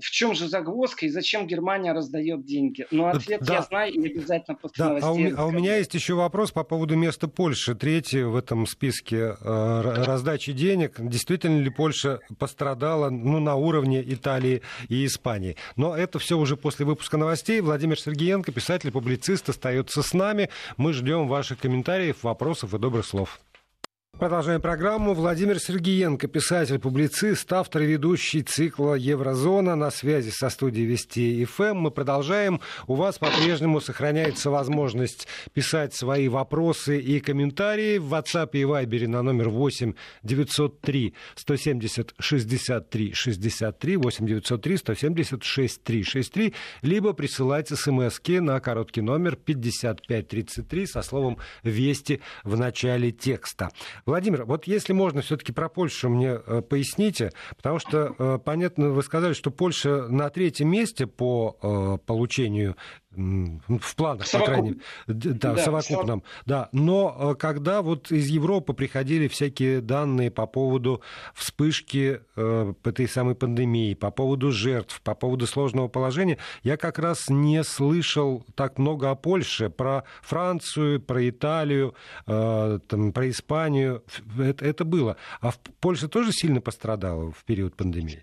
в 0.00 0.10
чем 0.10 0.34
же 0.34 0.48
загвоздка 0.48 1.06
и 1.06 1.08
зачем 1.08 1.46
Германия 1.46 1.92
раздает 1.92 2.44
деньги. 2.44 2.86
Но 2.90 3.08
ответ 3.08 3.42
да. 3.42 3.54
я 3.54 3.62
знаю 3.62 3.92
и 3.92 4.06
обязательно 4.06 4.56
после 4.56 4.84
да, 4.84 4.88
новостей. 4.88 5.32
А 5.32 5.44
у, 5.44 5.44
а 5.44 5.46
у 5.46 5.50
меня 5.50 5.76
есть 5.76 5.94
еще 5.94 6.14
вопрос 6.14 6.52
по 6.52 6.64
поводу 6.64 6.96
места 6.96 7.28
Польши. 7.28 7.74
Третье 7.74 8.26
в 8.26 8.36
этом 8.36 8.66
списке 8.66 9.36
э, 9.40 10.04
раздачи 10.04 10.52
денег. 10.52 10.96
Действительно 10.98 11.60
ли 11.60 11.70
Польша 11.70 12.20
пострадала 12.38 13.10
ну, 13.10 13.40
на 13.40 13.56
уровне 13.56 14.02
Италии 14.02 14.62
и 14.88 15.06
Испании? 15.06 15.56
Но 15.76 15.96
это 15.96 16.18
все 16.18 16.38
уже 16.38 16.56
после 16.56 16.86
выпуска 16.86 17.16
новостей. 17.16 17.60
Владимир 17.60 17.98
Сергеенко, 17.98 18.52
писатель, 18.52 18.90
публицист, 18.90 19.48
остается 19.48 20.02
с 20.02 20.14
нами. 20.14 20.48
Мы 20.76 20.92
ждем 20.92 21.28
ваших 21.28 21.58
комментариев, 21.58 22.22
вопросов 22.22 22.74
и 22.74 22.78
добрых 22.78 23.06
слов. 23.06 23.40
Продолжаем 24.18 24.60
программу. 24.60 25.14
Владимир 25.14 25.58
Сергеенко, 25.58 26.28
писатель, 26.28 26.78
публицист, 26.78 27.50
автор 27.52 27.82
и 27.82 27.86
ведущий 27.86 28.42
цикла 28.42 28.94
«Еврозона» 28.94 29.74
на 29.74 29.90
связи 29.90 30.30
со 30.30 30.48
студией 30.48 30.86
Вести 30.86 31.44
ФМ. 31.44 31.76
Мы 31.76 31.90
продолжаем. 31.90 32.60
У 32.86 32.94
вас 32.94 33.18
по-прежнему 33.18 33.80
сохраняется 33.80 34.50
возможность 34.50 35.26
писать 35.54 35.94
свои 35.94 36.28
вопросы 36.28 37.00
и 37.00 37.18
комментарии 37.18 37.98
в 37.98 38.14
WhatsApp 38.14 38.50
и 38.52 38.62
Viber 38.62 39.08
на 39.08 39.22
номер 39.22 39.48
8 39.48 39.94
903 40.22 41.14
170 41.34 42.14
63 42.20 43.12
63 43.14 43.96
8 43.96 44.26
903 44.26 44.76
170 44.76 45.42
63 45.42 46.02
63 46.04 46.54
либо 46.82 47.12
присылайте 47.14 47.74
смс 47.74 48.20
на 48.28 48.60
короткий 48.60 49.00
номер 49.00 49.36
5533 49.36 50.86
со 50.86 51.02
словом 51.02 51.38
«Вести» 51.64 52.20
в 52.44 52.56
начале 52.56 53.10
текста. 53.10 53.70
Владимир, 54.04 54.44
вот 54.44 54.66
если 54.66 54.92
можно, 54.92 55.20
все-таки 55.22 55.52
про 55.52 55.68
Польшу 55.68 56.08
мне 56.08 56.40
э, 56.44 56.62
поясните, 56.62 57.30
потому 57.56 57.78
что, 57.78 58.14
э, 58.18 58.38
понятно, 58.44 58.90
вы 58.90 59.02
сказали, 59.02 59.32
что 59.32 59.50
Польша 59.50 60.08
на 60.08 60.28
третьем 60.28 60.68
месте 60.68 61.06
по 61.06 61.56
э, 61.62 61.98
получению 62.04 62.76
в 63.14 63.96
планах, 63.96 64.26
Совокуп... 64.26 64.46
по 64.46 64.52
крайней 64.52 64.68
мере, 64.70 64.80
да, 65.06 65.54
да, 65.54 65.62
совокупном, 65.62 66.22
да. 66.46 66.68
Но 66.72 67.34
когда 67.38 67.82
вот 67.82 68.10
из 68.10 68.28
Европы 68.28 68.72
приходили 68.72 69.28
всякие 69.28 69.80
данные 69.80 70.30
по 70.30 70.46
поводу 70.46 71.02
вспышки 71.34 72.20
э, 72.36 72.74
этой 72.84 73.08
самой 73.08 73.34
пандемии, 73.34 73.94
по 73.94 74.10
поводу 74.10 74.50
жертв, 74.50 75.00
по 75.02 75.14
поводу 75.14 75.46
сложного 75.46 75.88
положения, 75.88 76.38
я 76.62 76.76
как 76.76 76.98
раз 76.98 77.28
не 77.28 77.62
слышал 77.64 78.44
так 78.54 78.78
много 78.78 79.10
о 79.10 79.14
Польше, 79.14 79.70
про 79.70 80.04
Францию, 80.22 81.00
про 81.00 81.28
Италию, 81.28 81.94
э, 82.26 82.78
там, 82.88 83.12
про 83.12 83.28
Испанию. 83.28 84.04
Это, 84.38 84.64
это 84.64 84.84
было. 84.84 85.16
А 85.40 85.50
в 85.50 85.58
Польше 85.80 86.08
тоже 86.08 86.32
сильно 86.32 86.60
пострадала 86.60 87.30
в 87.30 87.44
период 87.44 87.76
пандемии? 87.76 88.22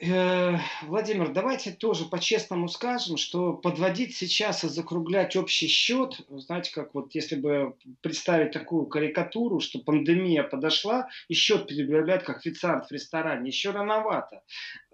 Э, 0.00 0.58
Владимир, 0.82 1.32
давайте 1.32 1.72
тоже 1.72 2.04
по-честному 2.04 2.68
скажем, 2.68 3.16
что 3.16 3.52
подводить 3.52 4.16
сейчас 4.16 4.62
и 4.62 4.68
закруглять 4.68 5.34
общий 5.34 5.66
счет, 5.66 6.20
знаете, 6.28 6.72
как 6.72 6.94
вот 6.94 7.14
если 7.14 7.34
бы 7.34 7.74
представить 8.00 8.52
такую 8.52 8.86
карикатуру, 8.86 9.58
что 9.58 9.80
пандемия 9.80 10.44
подошла, 10.44 11.08
и 11.26 11.34
счет 11.34 11.66
предъявлять 11.66 12.22
как 12.22 12.38
официант 12.38 12.86
в 12.86 12.92
ресторане, 12.92 13.48
еще 13.48 13.70
рановато. 13.70 14.42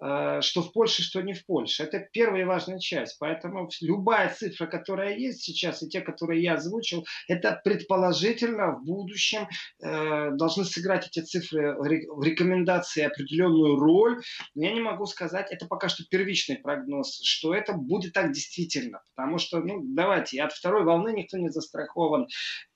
Э, 0.01 0.41
что 0.41 0.63
в 0.63 0.73
Польше, 0.73 1.03
что 1.03 1.21
не 1.21 1.33
в 1.33 1.45
Польше. 1.45 1.83
Это 1.83 1.99
первая 1.99 2.45
важная 2.45 2.79
часть. 2.79 3.17
Поэтому 3.19 3.69
любая 3.81 4.33
цифра, 4.33 4.65
которая 4.65 5.15
есть 5.15 5.41
сейчас, 5.41 5.83
и 5.83 5.89
те, 5.89 6.01
которые 6.01 6.41
я 6.41 6.55
озвучил, 6.55 7.05
это 7.27 7.61
предположительно 7.63 8.71
в 8.71 8.83
будущем 8.83 9.47
э, 9.83 10.31
должны 10.31 10.65
сыграть 10.65 11.07
эти 11.07 11.23
цифры 11.23 11.75
в 11.75 12.23
рекомендации 12.23 13.03
определенную 13.03 13.77
роль. 13.77 14.21
Я 14.55 14.71
не 14.71 14.81
могу 14.81 14.94
сказать, 15.03 15.51
это 15.51 15.67
пока 15.67 15.89
что 15.89 16.05
первичный 16.09 16.57
прогноз, 16.57 17.19
что 17.21 17.53
это 17.53 17.73
будет 17.73 18.13
так 18.13 18.31
действительно. 18.31 19.01
Потому 19.13 19.37
что, 19.37 19.59
ну, 19.59 19.81
давайте, 19.83 20.41
от 20.41 20.53
второй 20.53 20.85
волны 20.85 21.11
никто 21.11 21.37
не 21.37 21.49
застрахован. 21.49 22.27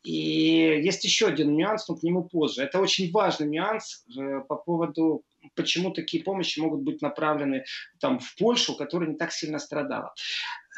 И 0.04 0.12
есть 0.12 1.06
еще 1.06 1.28
один 1.28 1.56
нюанс, 1.56 1.88
но 1.88 1.96
к 1.96 2.04
нему 2.04 2.26
позже. 2.26 2.64
Это 2.64 2.82
очень 2.82 3.10
важный 3.12 3.48
нюанс 3.48 4.06
э, 4.18 4.42
по 4.42 4.56
поводу 4.58 5.24
почему 5.56 5.92
такие 5.92 6.24
помощи 6.24 6.60
могут 6.60 6.82
быть 6.82 7.02
направлены 7.02 7.64
там, 8.00 8.20
в 8.20 8.36
Польшу, 8.36 8.76
которая 8.76 9.10
не 9.10 9.16
так 9.16 9.32
сильно 9.32 9.60
страдала. 9.60 10.14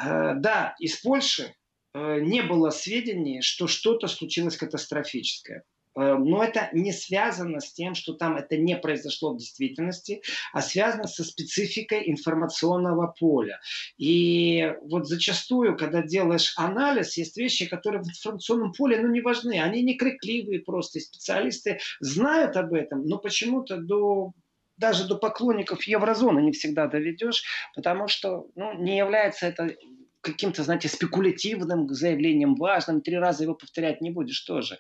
Э, 0.04 0.34
да, 0.36 0.75
из 0.80 0.97
Польши 1.01 1.56
э, 1.93 2.19
не 2.21 2.41
было 2.41 2.69
сведений, 2.69 3.41
что 3.41 3.67
что-то 3.67 4.08
случилось 4.08 4.58
катастрофическое. 4.58 5.63
Э, 5.95 6.15
но 6.15 6.43
это 6.43 6.69
не 6.73 6.91
связано 6.91 7.60
с 7.60 7.73
тем, 7.73 7.95
что 7.95 8.13
там 8.13 8.38
это 8.38 8.58
не 8.58 8.77
произошло 8.77 9.34
в 9.34 9.38
действительности, 9.38 10.21
а 10.54 10.62
связано 10.62 11.08
со 11.08 11.23
спецификой 11.23 12.10
информационного 12.10 13.13
поля. 13.19 13.60
И 13.97 14.73
вот 14.84 15.08
зачастую, 15.08 15.77
когда 15.77 16.01
делаешь 16.01 16.54
анализ, 16.58 17.17
есть 17.17 17.38
вещи, 17.38 17.67
которые 17.67 18.04
в 18.04 18.08
информационном 18.08 18.73
поле 18.73 18.99
ну, 19.01 19.10
не 19.10 19.21
важны. 19.21 19.60
Они 19.60 19.82
не 19.82 19.95
крикливые 19.95 20.62
просто. 20.62 20.99
И 20.99 21.01
специалисты 21.01 21.80
знают 21.99 22.56
об 22.58 22.73
этом, 22.73 23.06
но 23.06 23.17
почему-то 23.17 23.77
до 23.77 24.34
даже 24.77 25.08
до 25.08 25.15
поклонников 25.15 25.84
еврозоны 25.84 26.39
не 26.39 26.54
всегда 26.54 26.88
доведешь, 26.88 27.43
потому 27.75 28.08
что 28.08 28.47
ну, 28.56 28.73
не 28.73 28.97
является 28.97 29.45
это 29.45 29.75
каким-то, 30.21 30.63
знаете, 30.63 30.88
спекулятивным 30.88 31.88
заявлением 31.89 32.55
важным, 32.55 33.01
три 33.01 33.17
раза 33.17 33.43
его 33.43 33.55
повторять 33.55 34.01
не 34.01 34.12
будешь 34.12 34.39
тоже. 34.41 34.77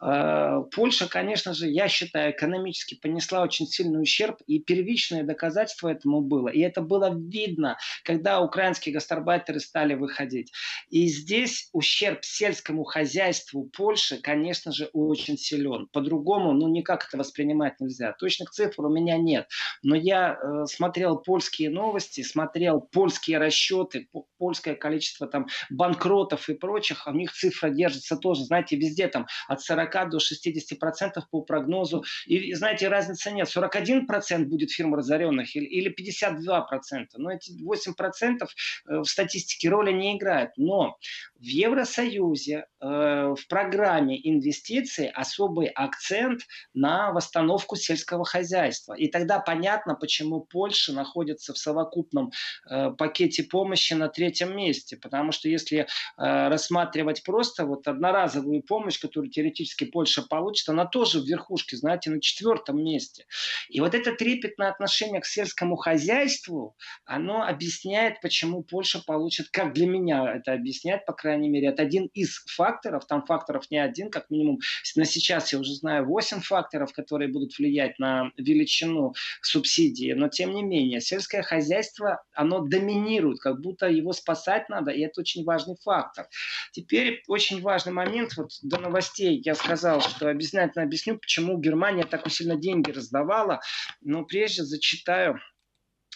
А, 0.00 0.60
Польша, 0.62 1.08
конечно 1.08 1.52
же, 1.54 1.68
я 1.68 1.88
считаю, 1.88 2.32
экономически 2.32 2.94
понесла 2.94 3.42
очень 3.42 3.66
сильный 3.66 4.00
ущерб, 4.00 4.38
и 4.46 4.60
первичное 4.60 5.24
доказательство 5.24 5.88
этому 5.88 6.20
было. 6.20 6.48
И 6.48 6.60
это 6.60 6.80
было 6.80 7.12
видно, 7.14 7.76
когда 8.04 8.40
украинские 8.40 8.94
гастарбайтеры 8.94 9.60
стали 9.60 9.94
выходить. 9.94 10.52
И 10.90 11.06
здесь 11.08 11.68
ущерб 11.72 12.24
сельскому 12.24 12.84
хозяйству 12.84 13.68
Польши, 13.76 14.20
конечно 14.20 14.72
же, 14.72 14.90
очень 14.92 15.36
силен. 15.36 15.88
По-другому, 15.92 16.52
ну, 16.52 16.68
никак 16.68 17.06
это 17.08 17.18
воспринимать 17.18 17.80
нельзя. 17.80 18.12
Точных 18.12 18.50
цифр 18.50 18.86
у 18.86 18.90
меня 18.90 19.16
нет. 19.16 19.48
Но 19.82 19.96
я 19.96 20.38
э, 20.40 20.66
смотрел 20.66 21.18
польские 21.18 21.70
новости, 21.70 22.22
смотрел 22.22 22.80
польские 22.80 23.38
расчеты, 23.38 24.08
польская 24.38 24.74
количество 24.84 25.26
там 25.26 25.46
банкротов 25.70 26.50
и 26.50 26.54
прочих, 26.54 27.06
у 27.06 27.12
них 27.12 27.32
цифра 27.32 27.70
держится 27.70 28.18
тоже, 28.18 28.44
знаете, 28.44 28.76
везде 28.76 29.08
там 29.08 29.26
от 29.48 29.62
40 29.62 30.10
до 30.10 30.18
60 30.18 30.78
процентов 30.78 31.24
по 31.30 31.40
прогнозу. 31.40 32.04
И, 32.26 32.52
знаете, 32.52 32.88
разницы 32.88 33.30
нет. 33.30 33.48
41 33.48 34.06
процент 34.06 34.48
будет 34.48 34.70
фирм 34.70 34.94
разоренных 34.94 35.56
или, 35.56 35.64
или 35.64 35.88
52 35.88 36.60
процента. 36.62 37.18
Но 37.18 37.32
эти 37.32 37.52
8 37.62 37.94
процентов 37.94 38.50
э, 38.86 38.98
в 38.98 39.06
статистике 39.06 39.70
роли 39.70 39.90
не 39.90 40.18
играют. 40.18 40.50
Но 40.58 40.98
в 41.38 41.46
Евросоюзе 41.46 42.66
э, 42.80 42.86
в 42.86 43.48
программе 43.48 44.20
инвестиций 44.28 45.08
особый 45.08 45.68
акцент 45.68 46.42
на 46.74 47.10
восстановку 47.12 47.76
сельского 47.76 48.26
хозяйства. 48.26 48.92
И 48.92 49.08
тогда 49.08 49.38
понятно, 49.38 49.94
почему 49.94 50.40
Польша 50.40 50.92
находится 50.92 51.54
в 51.54 51.58
совокупном 51.58 52.32
э, 52.70 52.90
пакете 52.90 53.44
помощи 53.44 53.94
на 53.94 54.08
третьем 54.08 54.54
месте. 54.54 54.73
Потому 54.96 55.32
что 55.32 55.48
если 55.48 55.78
э, 55.78 55.86
рассматривать 56.16 57.22
просто 57.22 57.66
вот 57.66 57.86
одноразовую 57.86 58.62
помощь, 58.62 58.98
которую 58.98 59.30
теоретически 59.30 59.84
Польша 59.84 60.22
получит, 60.22 60.68
она 60.68 60.86
тоже 60.86 61.20
в 61.20 61.26
верхушке, 61.26 61.76
знаете, 61.76 62.10
на 62.10 62.20
четвертом 62.20 62.82
месте. 62.82 63.26
И 63.68 63.80
вот 63.80 63.94
это 63.94 64.12
трепетное 64.12 64.70
отношение 64.70 65.20
к 65.20 65.26
сельскому 65.26 65.76
хозяйству, 65.76 66.76
оно 67.04 67.42
объясняет, 67.42 68.20
почему 68.20 68.62
Польша 68.62 69.02
получит, 69.04 69.48
как 69.50 69.72
для 69.72 69.86
меня 69.86 70.34
это 70.36 70.52
объясняет, 70.52 71.06
по 71.06 71.12
крайней 71.12 71.48
мере, 71.48 71.68
это 71.68 71.82
один 71.82 72.06
из 72.14 72.44
факторов, 72.46 73.06
там 73.06 73.24
факторов 73.24 73.70
не 73.70 73.78
один, 73.78 74.10
как 74.10 74.30
минимум 74.30 74.58
на 74.96 75.04
сейчас 75.04 75.52
я 75.52 75.58
уже 75.58 75.74
знаю 75.74 76.06
8 76.06 76.40
факторов, 76.40 76.92
которые 76.92 77.30
будут 77.30 77.56
влиять 77.58 77.98
на 77.98 78.30
величину 78.36 79.14
субсидии, 79.42 80.12
но 80.12 80.28
тем 80.28 80.54
не 80.54 80.62
менее, 80.62 81.00
сельское 81.00 81.42
хозяйство, 81.42 82.22
оно 82.32 82.60
доминирует, 82.60 83.40
как 83.40 83.60
будто 83.60 83.88
его 83.88 84.12
спасать 84.12 84.63
надо, 84.68 84.90
и 84.90 85.00
это 85.00 85.20
очень 85.20 85.44
важный 85.44 85.76
фактор. 85.82 86.26
Теперь 86.72 87.22
очень 87.28 87.60
важный 87.60 87.92
момент, 87.92 88.36
вот 88.36 88.50
до 88.62 88.78
новостей 88.78 89.40
я 89.44 89.54
сказал, 89.54 90.00
что 90.00 90.28
обязательно 90.28 90.84
объясню, 90.84 91.18
почему 91.18 91.58
Германия 91.58 92.04
так 92.04 92.28
сильно 92.30 92.56
деньги 92.56 92.90
раздавала, 92.90 93.60
но 94.00 94.24
прежде 94.24 94.64
зачитаю 94.64 95.40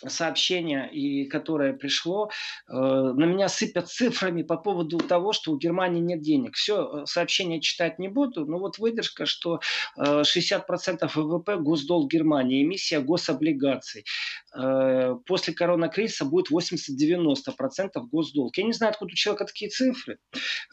сообщение, 0.06 0.88
и 0.92 1.26
которое 1.26 1.72
пришло, 1.72 2.30
э, 2.68 2.72
на 2.72 3.24
меня 3.24 3.48
сыпят 3.48 3.88
цифрами 3.88 4.42
по 4.42 4.56
поводу 4.56 4.98
того, 4.98 5.32
что 5.32 5.52
у 5.52 5.58
Германии 5.58 6.00
нет 6.00 6.22
денег. 6.22 6.54
Все, 6.54 7.02
э, 7.02 7.06
сообщение 7.06 7.60
читать 7.60 7.98
не 7.98 8.08
буду, 8.08 8.46
но 8.46 8.58
вот 8.58 8.78
выдержка, 8.78 9.26
что 9.26 9.60
э, 9.96 10.22
60% 10.22 11.10
ВВП 11.14 11.56
госдолг 11.56 12.10
Германии, 12.10 12.62
эмиссия 12.62 13.00
гособлигаций. 13.00 14.04
Э, 14.56 15.16
после 15.26 15.52
коронакризиса 15.52 16.24
будет 16.24 16.50
80-90% 16.50 18.00
госдолг. 18.10 18.56
Я 18.56 18.64
не 18.64 18.72
знаю, 18.72 18.92
откуда 18.92 19.12
у 19.12 19.14
человека 19.14 19.44
такие 19.44 19.70
цифры. 19.70 20.18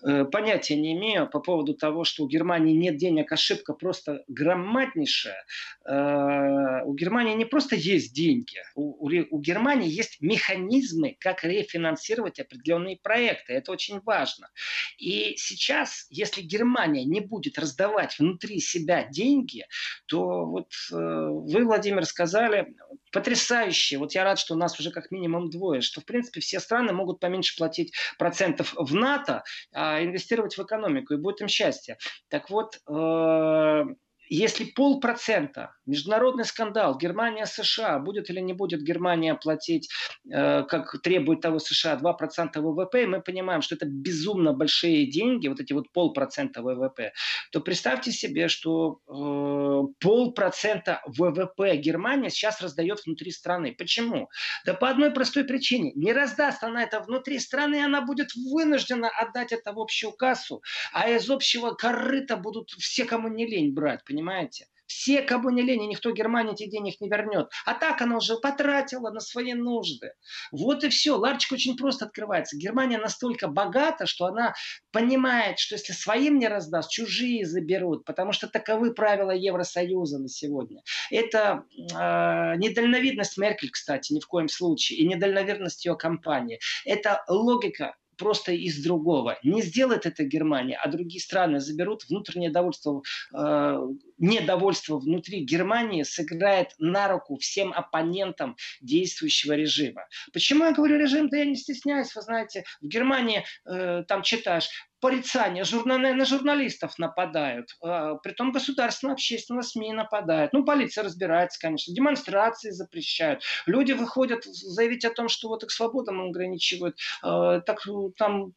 Э, 0.06 0.26
понятия 0.26 0.76
не 0.76 0.94
имею 0.94 1.30
по 1.30 1.40
поводу 1.40 1.74
того, 1.74 2.04
что 2.06 2.24
у 2.24 2.28
Германии 2.28 2.74
нет 2.74 2.98
денег, 2.98 3.32
ошибка 3.32 3.74
просто 3.74 4.24
громаднейшая. 4.28 5.44
Э, 5.86 6.84
у 6.86 6.94
Германии 6.94 7.36
не 7.36 7.46
просто 7.46 7.76
есть 7.76 8.14
деньги, 8.14 8.60
у, 8.76 9.08
у 9.08 9.42
Германии 9.42 9.90
есть 9.90 10.22
механизмы, 10.22 11.18
как 11.20 11.44
рефинансировать 11.44 12.40
определенные 12.40 12.98
проекты. 12.98 13.54
Это 13.54 13.72
очень 13.72 14.00
важно. 14.02 14.50
И 14.98 15.34
сейчас, 15.38 16.08
если 16.10 16.42
Германия 16.42 17.04
не 17.04 17.20
будет 17.20 17.60
раздавать 17.60 18.18
внутри 18.20 18.60
себя 18.60 19.04
деньги, 19.04 19.66
то 20.08 20.46
вот 20.46 20.70
вы, 20.92 21.66
Владимир, 21.66 22.06
сказали 22.06 22.74
потрясающе. 23.16 23.98
Вот 23.98 24.12
я 24.14 24.26
рад, 24.26 24.38
что 24.38 24.56
у 24.56 24.58
нас 24.58 24.78
уже 24.78 24.92
как 24.92 25.10
минимум 25.10 25.50
двое, 25.50 25.80
что 25.80 26.02
в 26.02 26.06
принципе 26.06 26.42
все 26.42 26.60
страны 26.60 26.92
могут 26.92 27.22
поменьше 27.22 27.56
платить 27.56 27.94
процентов 28.20 28.74
в 28.78 28.94
НАТО, 28.94 29.44
а 29.74 30.04
инвестировать 30.04 30.58
в 30.58 30.62
экономику, 30.62 31.14
и 31.14 31.18
будет 31.18 31.40
им 31.40 31.48
счастье. 31.48 31.98
Так 32.28 32.50
вот, 32.50 32.76
э, 32.90 33.84
если 34.30 34.66
полпроцента, 34.66 35.76
международный 35.86 36.46
скандал, 36.46 36.98
Германия, 36.98 37.46
США, 37.46 38.00
будет 38.00 38.30
или 38.30 38.40
не 38.40 38.54
будет 38.54 38.82
Германия 38.82 39.36
платить, 39.36 39.90
э, 40.32 40.64
как 40.64 41.02
требует 41.02 41.42
того 41.42 41.60
США, 41.60 41.96
2% 41.96 42.62
ВВП, 42.62 43.06
мы 43.08 43.22
понимаем, 43.22 43.62
что 43.62 43.76
это 43.76 43.86
безумно 43.86 44.54
большие 44.54 45.10
деньги, 45.10 45.48
вот 45.48 45.60
эти 45.60 45.74
вот 45.74 45.92
полпроцента 45.92 46.62
ВВП, 46.62 47.14
то 47.52 47.62
представьте 47.62 48.12
себе, 48.12 48.48
что 48.48 49.00
э, 49.08 49.94
полпроцента 50.00 51.02
ВВП 51.06 51.76
Германия 51.78 52.30
сейчас 52.30 52.62
раздает 52.62 53.06
внутри 53.06 53.32
страны. 53.32 53.76
Почему? 53.78 54.30
Да 54.66 54.74
по 54.74 54.90
одной 54.90 55.12
простой 55.12 55.44
причине. 55.44 55.92
Не 55.96 56.14
раздаст 56.14 56.64
она 56.64 56.84
это 56.84 57.00
внутри 57.00 57.40
страны, 57.40 57.84
она 57.84 58.02
будет 58.02 58.30
вынуждена 58.36 59.10
отдать 59.10 59.52
это 59.52 59.74
в 59.74 59.80
общую 59.80 60.14
кассу, 60.14 60.62
а 60.94 61.10
из 61.10 61.30
общего 61.30 61.72
корыта 61.72 62.38
будут 62.38 62.72
все, 62.72 63.06
кому 63.06 63.28
не 63.28 63.46
лень 63.46 63.74
брать 63.74 64.04
понимаете? 64.16 64.68
Все, 64.88 65.24
кому 65.24 65.50
не 65.50 65.64
лень, 65.64 65.90
никто 65.90 66.12
Германии 66.12 66.54
эти 66.54 66.70
денег 66.70 67.02
не 67.02 67.10
вернет. 67.10 67.50
А 67.66 67.74
так 67.74 68.02
она 68.02 68.18
уже 68.18 68.38
потратила 68.38 69.10
на 69.10 69.20
свои 69.20 69.54
нужды. 69.54 70.12
Вот 70.52 70.84
и 70.84 70.90
все. 70.90 71.18
Ларчик 71.18 71.54
очень 71.54 71.76
просто 71.76 72.06
открывается. 72.06 72.56
Германия 72.56 73.00
настолько 73.00 73.48
богата, 73.48 74.06
что 74.06 74.26
она 74.26 74.54
понимает, 74.92 75.58
что 75.58 75.74
если 75.74 75.92
своим 75.92 76.38
не 76.38 76.48
раздаст, 76.48 76.92
чужие 76.92 77.48
заберут. 77.48 78.06
Потому 78.06 78.32
что 78.32 78.48
таковы 78.48 78.94
правила 78.94 79.32
Евросоюза 79.32 80.20
на 80.20 80.30
сегодня. 80.30 80.84
Это 81.10 81.64
э, 81.74 82.56
недальновидность 82.58 83.38
Меркель, 83.40 83.72
кстати, 83.72 84.14
ни 84.14 84.20
в 84.20 84.28
коем 84.28 84.48
случае. 84.48 85.00
И 85.00 85.08
недальновидность 85.08 85.84
ее 85.84 85.96
компании. 85.96 86.60
Это 86.86 87.24
логика 87.28 87.96
просто 88.18 88.52
из 88.52 88.84
другого. 88.84 89.38
Не 89.44 89.62
сделает 89.62 90.06
это 90.06 90.24
Германия, 90.24 90.78
а 90.78 90.90
другие 90.90 91.22
страны 91.22 91.60
заберут 91.60 92.06
внутреннее 92.10 92.50
довольство, 92.50 93.02
э, 93.34 93.80
недовольство 94.18 94.98
внутри 94.98 95.44
Германии 95.44 96.04
сыграет 96.04 96.70
на 96.80 97.08
руку 97.08 97.38
всем 97.38 97.74
оппонентам 97.74 98.56
действующего 98.82 99.54
режима. 99.54 100.08
Почему 100.34 100.66
я 100.66 100.72
говорю 100.72 100.98
режим? 100.98 101.30
Да 101.30 101.38
я 101.38 101.46
не 101.46 101.56
стесняюсь, 101.56 102.16
вы 102.16 102.22
знаете, 102.22 102.64
в 102.82 102.88
Германии 102.88 103.46
э, 103.66 104.04
там 104.08 104.24
читаешь, 104.24 104.70
порицания, 105.06 105.64
журнал, 105.64 106.00
на 106.00 106.26
журналистов 106.26 106.98
нападают, 106.98 107.78
э, 107.84 108.16
притом 108.24 108.52
государственная 108.52 109.14
общественная 109.14 109.62
СМИ 109.62 109.94
нападает. 109.94 110.52
Ну, 110.52 110.66
полиция 110.66 111.04
разбирается, 111.04 111.60
конечно, 111.60 111.94
демонстрации 111.94 112.72
запрещают. 112.72 113.44
Люди 113.68 113.92
выходят 113.92 114.44
заявить 114.46 115.06
о 115.06 115.12
том, 115.12 115.30
что 115.30 115.50
вот 115.50 115.64
их 115.64 115.70
свободам 115.70 116.22
ограничивают. 116.22 116.98
Э, 117.24 117.62
так 117.64 117.84
там 118.18 118.54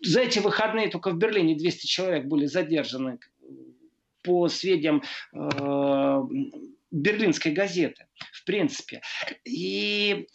за 0.00 0.20
эти 0.20 0.38
выходные 0.38 0.90
только 0.90 1.10
в 1.10 1.18
Берлине 1.18 1.56
200 1.56 1.86
человек 1.88 2.26
были 2.26 2.46
задержаны 2.46 3.18
по 4.22 4.48
сведениям 4.48 5.02
э, 5.34 6.22
берлинской 6.92 7.50
газеты, 7.50 8.06
в 8.32 8.44
принципе. 8.44 9.02
И 9.44 10.28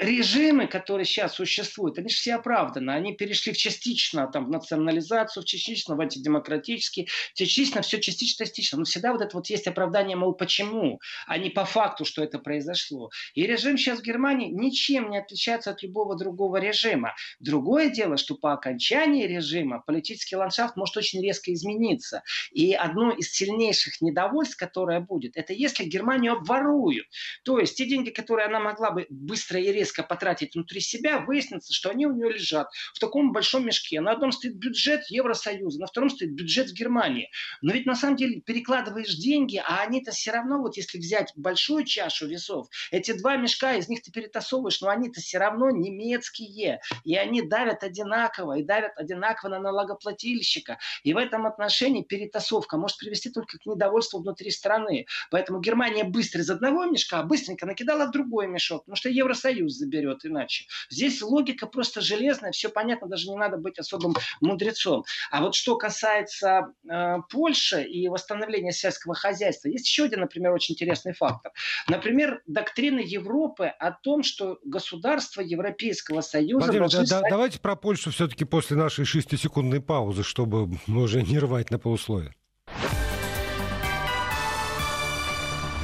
режимы, 0.00 0.66
которые 0.66 1.04
сейчас 1.04 1.34
существуют, 1.34 1.98
они 1.98 2.08
же 2.08 2.16
все 2.16 2.34
оправданы. 2.34 2.90
Они 2.92 3.14
перешли 3.14 3.52
в 3.52 3.56
частично 3.56 4.26
там, 4.28 4.46
в 4.46 4.50
национализацию, 4.50 5.42
в 5.42 5.46
частично 5.46 5.96
в 5.96 6.00
антидемократический, 6.00 7.08
частично, 7.34 7.82
все 7.82 8.00
частично, 8.00 8.46
частично. 8.46 8.78
Но 8.78 8.84
всегда 8.84 9.12
вот 9.12 9.22
это 9.22 9.36
вот 9.36 9.46
есть 9.48 9.66
оправдание, 9.66 10.16
мол, 10.16 10.34
почему, 10.34 11.00
а 11.26 11.38
не 11.38 11.50
по 11.50 11.64
факту, 11.64 12.04
что 12.04 12.22
это 12.22 12.38
произошло. 12.38 13.10
И 13.34 13.46
режим 13.46 13.76
сейчас 13.76 13.98
в 13.98 14.02
Германии 14.02 14.48
ничем 14.48 15.10
не 15.10 15.18
отличается 15.18 15.70
от 15.70 15.82
любого 15.82 16.16
другого 16.16 16.58
режима. 16.58 17.14
Другое 17.40 17.90
дело, 17.90 18.16
что 18.16 18.36
по 18.36 18.52
окончании 18.52 19.26
режима 19.26 19.82
политический 19.84 20.36
ландшафт 20.36 20.76
может 20.76 20.96
очень 20.96 21.22
резко 21.22 21.52
измениться. 21.52 22.22
И 22.52 22.72
одно 22.72 23.10
из 23.10 23.32
сильнейших 23.32 24.00
недовольств, 24.00 24.56
которое 24.56 25.00
будет, 25.00 25.36
это 25.36 25.52
если 25.52 25.84
Германию 25.84 26.34
обворуют. 26.34 27.06
То 27.42 27.58
есть 27.58 27.76
те 27.76 27.86
деньги, 27.86 28.10
которые 28.10 28.46
она 28.46 28.60
могла 28.60 28.90
бы 28.90 29.06
быстро 29.10 29.60
и 29.60 29.72
резко 29.72 29.87
резко 29.88 30.02
потратить 30.02 30.54
внутри 30.54 30.80
себя, 30.80 31.20
выяснится, 31.20 31.72
что 31.72 31.90
они 31.90 32.06
у 32.06 32.12
нее 32.12 32.30
лежат 32.30 32.68
в 32.94 32.98
таком 32.98 33.32
большом 33.32 33.64
мешке. 33.64 34.00
На 34.00 34.12
одном 34.12 34.32
стоит 34.32 34.56
бюджет 34.56 35.02
Евросоюза, 35.08 35.80
на 35.80 35.86
втором 35.86 36.10
стоит 36.10 36.32
бюджет 36.32 36.72
Германии. 36.72 37.30
Но 37.62 37.72
ведь 37.72 37.86
на 37.86 37.94
самом 37.94 38.16
деле 38.16 38.40
перекладываешь 38.40 39.14
деньги, 39.14 39.62
а 39.64 39.80
они-то 39.80 40.10
все 40.10 40.32
равно, 40.32 40.58
вот 40.58 40.76
если 40.76 40.98
взять 40.98 41.32
большую 41.36 41.84
чашу 41.84 42.26
весов, 42.26 42.68
эти 42.90 43.12
два 43.12 43.36
мешка, 43.36 43.74
из 43.74 43.88
них 43.88 44.02
ты 44.02 44.12
перетасовываешь, 44.12 44.80
но 44.82 44.88
они-то 44.88 45.20
все 45.20 45.38
равно 45.38 45.70
немецкие. 45.70 46.80
И 47.04 47.16
они 47.16 47.42
давят 47.42 47.82
одинаково, 47.82 48.58
и 48.58 48.62
давят 48.62 48.92
одинаково 48.96 49.50
на 49.50 49.60
налогоплательщика. 49.60 50.78
И 51.02 51.14
в 51.14 51.16
этом 51.16 51.46
отношении 51.46 52.02
перетасовка 52.02 52.76
может 52.76 52.98
привести 52.98 53.30
только 53.30 53.58
к 53.58 53.66
недовольству 53.66 54.20
внутри 54.20 54.50
страны. 54.50 55.06
Поэтому 55.30 55.60
Германия 55.60 56.04
быстро 56.04 56.42
из 56.42 56.50
одного 56.50 56.84
мешка 56.84 57.22
быстренько 57.22 57.64
накидала 57.64 58.06
в 58.06 58.10
другой 58.10 58.48
мешок, 58.48 58.82
потому 58.82 58.96
что 58.96 59.08
Евросоюз 59.08 59.77
заберет 59.78 60.24
иначе. 60.24 60.66
Здесь 60.90 61.22
логика 61.22 61.66
просто 61.66 62.00
железная, 62.00 62.52
все 62.52 62.68
понятно, 62.68 63.08
даже 63.08 63.28
не 63.28 63.36
надо 63.36 63.56
быть 63.56 63.78
особым 63.78 64.14
мудрецом. 64.40 65.04
А 65.30 65.40
вот 65.40 65.54
что 65.54 65.76
касается 65.76 66.72
э, 66.90 67.16
Польши 67.30 67.82
и 67.82 68.08
восстановления 68.08 68.72
сельского 68.72 69.14
хозяйства, 69.14 69.68
есть 69.68 69.86
еще 69.86 70.04
один, 70.04 70.20
например, 70.20 70.52
очень 70.52 70.74
интересный 70.74 71.12
фактор. 71.12 71.52
Например, 71.88 72.42
доктрина 72.46 73.00
Европы 73.00 73.66
о 73.66 73.92
том, 73.92 74.22
что 74.22 74.58
государство 74.64 75.40
Европейского 75.40 76.20
Союза... 76.20 76.66
Владимир, 76.66 76.90
да, 76.90 77.06
стать... 77.06 77.30
давайте 77.30 77.60
про 77.60 77.76
Польшу 77.76 78.10
все-таки 78.10 78.44
после 78.44 78.76
нашей 78.76 79.04
шестисекундной 79.04 79.80
паузы, 79.80 80.22
чтобы 80.24 80.78
уже 80.88 81.22
не 81.22 81.38
рвать 81.38 81.70
на 81.70 81.78
полусловие. 81.78 82.34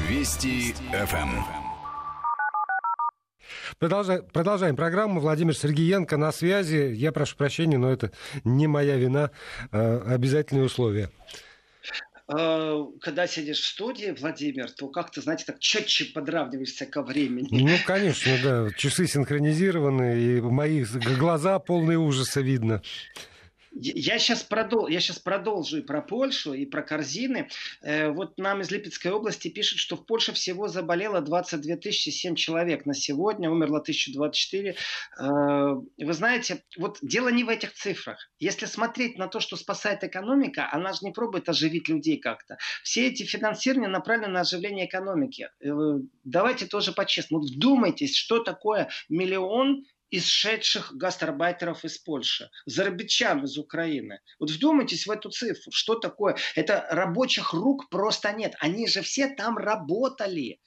Вести 0.08 0.74
ФМ. 0.92 1.63
Продолжаем, 3.84 4.24
продолжаем 4.32 4.76
программу. 4.76 5.20
Владимир 5.20 5.54
Сергеенко 5.54 6.16
на 6.16 6.32
связи. 6.32 6.94
Я 6.94 7.12
прошу 7.12 7.36
прощения, 7.36 7.76
но 7.76 7.92
это 7.92 8.12
не 8.42 8.66
моя 8.66 8.96
вина. 8.96 9.30
Э, 9.72 10.00
обязательные 10.06 10.64
условия 10.64 11.10
э, 12.26 12.84
когда 13.02 13.26
сидишь 13.26 13.60
в 13.60 13.66
студии, 13.66 14.16
Владимир, 14.18 14.70
то 14.70 14.88
как-то, 14.88 15.20
знаете, 15.20 15.44
так 15.44 15.58
четче 15.58 16.06
подравниваешься 16.06 16.86
ко 16.86 17.02
времени. 17.02 17.46
Ну, 17.50 17.76
конечно, 17.84 18.32
да. 18.42 18.70
Часы 18.74 19.06
синхронизированы, 19.06 20.18
и 20.18 20.40
мои 20.40 20.86
глаза 21.18 21.58
полные 21.58 21.98
ужаса 21.98 22.40
видно. 22.40 22.80
Я 23.76 24.18
сейчас, 24.18 24.44
продол... 24.44 24.86
я 24.86 25.00
сейчас 25.00 25.18
продолжу 25.18 25.78
и 25.78 25.82
про 25.82 26.00
Польшу, 26.00 26.52
и 26.52 26.64
про 26.64 26.82
корзины. 26.82 27.48
Э, 27.82 28.10
вот 28.10 28.38
нам 28.38 28.60
из 28.60 28.70
Липецкой 28.70 29.10
области 29.10 29.48
пишут, 29.48 29.80
что 29.80 29.96
в 29.96 30.06
Польше 30.06 30.32
всего 30.32 30.68
заболело 30.68 31.20
22 31.20 31.76
тысячи 31.76 32.10
7 32.10 32.36
человек 32.36 32.86
на 32.86 32.94
сегодня, 32.94 33.50
умерло 33.50 33.80
1024. 33.80 34.70
Э, 34.70 35.74
вы 35.98 36.12
знаете, 36.12 36.62
вот 36.78 36.98
дело 37.02 37.28
не 37.28 37.42
в 37.42 37.48
этих 37.48 37.72
цифрах. 37.72 38.30
Если 38.38 38.66
смотреть 38.66 39.18
на 39.18 39.26
то, 39.26 39.40
что 39.40 39.56
спасает 39.56 40.04
экономика, 40.04 40.68
она 40.70 40.92
же 40.92 41.00
не 41.02 41.10
пробует 41.10 41.48
оживить 41.48 41.88
людей 41.88 42.18
как-то. 42.18 42.58
Все 42.84 43.08
эти 43.08 43.24
финансирования 43.24 43.88
направлены 43.88 44.34
на 44.34 44.40
оживление 44.40 44.86
экономики. 44.86 45.50
Э, 45.60 45.98
давайте 46.22 46.66
тоже 46.66 46.92
по-честному. 46.92 47.42
Вот 47.42 47.50
вдумайтесь, 47.50 48.16
что 48.16 48.38
такое 48.38 48.88
миллион 49.08 49.84
исшедших 50.18 50.92
гастарбайтеров 50.94 51.84
из 51.84 51.98
Польши, 51.98 52.50
зарабичан 52.66 53.44
из 53.44 53.58
Украины. 53.58 54.20
Вот 54.38 54.50
вдумайтесь 54.50 55.06
в 55.06 55.10
эту 55.10 55.30
цифру. 55.30 55.72
Что 55.72 55.94
такое? 55.96 56.36
Это 56.54 56.86
рабочих 56.90 57.52
рук 57.52 57.88
просто 57.88 58.32
нет. 58.32 58.54
Они 58.60 58.86
же 58.86 59.02
все 59.02 59.28
там 59.28 59.56
работали 59.58 60.60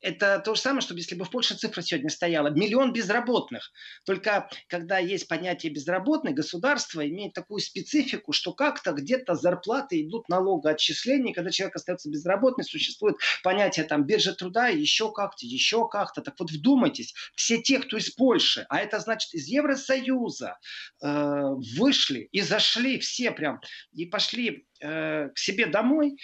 это 0.00 0.40
то 0.44 0.54
же 0.54 0.60
самое, 0.60 0.80
что 0.80 0.94
если 0.94 1.14
бы 1.14 1.24
в 1.24 1.30
Польше 1.30 1.54
цифра 1.54 1.82
сегодня 1.82 2.10
стояла. 2.10 2.48
Миллион 2.48 2.92
безработных. 2.92 3.72
Только 4.04 4.48
когда 4.68 4.98
есть 4.98 5.28
понятие 5.28 5.72
безработный, 5.72 6.32
государство 6.32 7.06
имеет 7.06 7.32
такую 7.32 7.60
специфику, 7.60 8.32
что 8.32 8.52
как-то 8.52 8.92
где-то 8.92 9.34
зарплаты 9.34 10.02
идут 10.02 10.28
налогоотчисления. 10.28 11.34
Когда 11.34 11.50
человек 11.50 11.76
остается 11.76 12.10
безработным, 12.10 12.64
существует 12.64 13.16
понятие 13.42 13.86
там 13.86 14.04
биржа 14.04 14.34
труда, 14.34 14.68
еще 14.68 15.12
как-то, 15.12 15.44
еще 15.44 15.88
как-то. 15.88 16.22
Так 16.22 16.34
вот 16.38 16.50
вдумайтесь, 16.50 17.14
все 17.34 17.60
те, 17.60 17.80
кто 17.80 17.96
из 17.96 18.10
Польши, 18.10 18.66
а 18.68 18.78
это 18.78 19.00
значит 19.00 19.34
из 19.34 19.46
Евросоюза, 19.46 20.58
э, 21.02 21.42
вышли 21.76 22.28
и 22.30 22.40
зашли 22.40 22.98
все 22.98 23.32
прям, 23.32 23.60
и 23.92 24.06
пошли 24.06 24.67
к 24.80 25.32
себе 25.36 25.66
домой, 25.66 26.16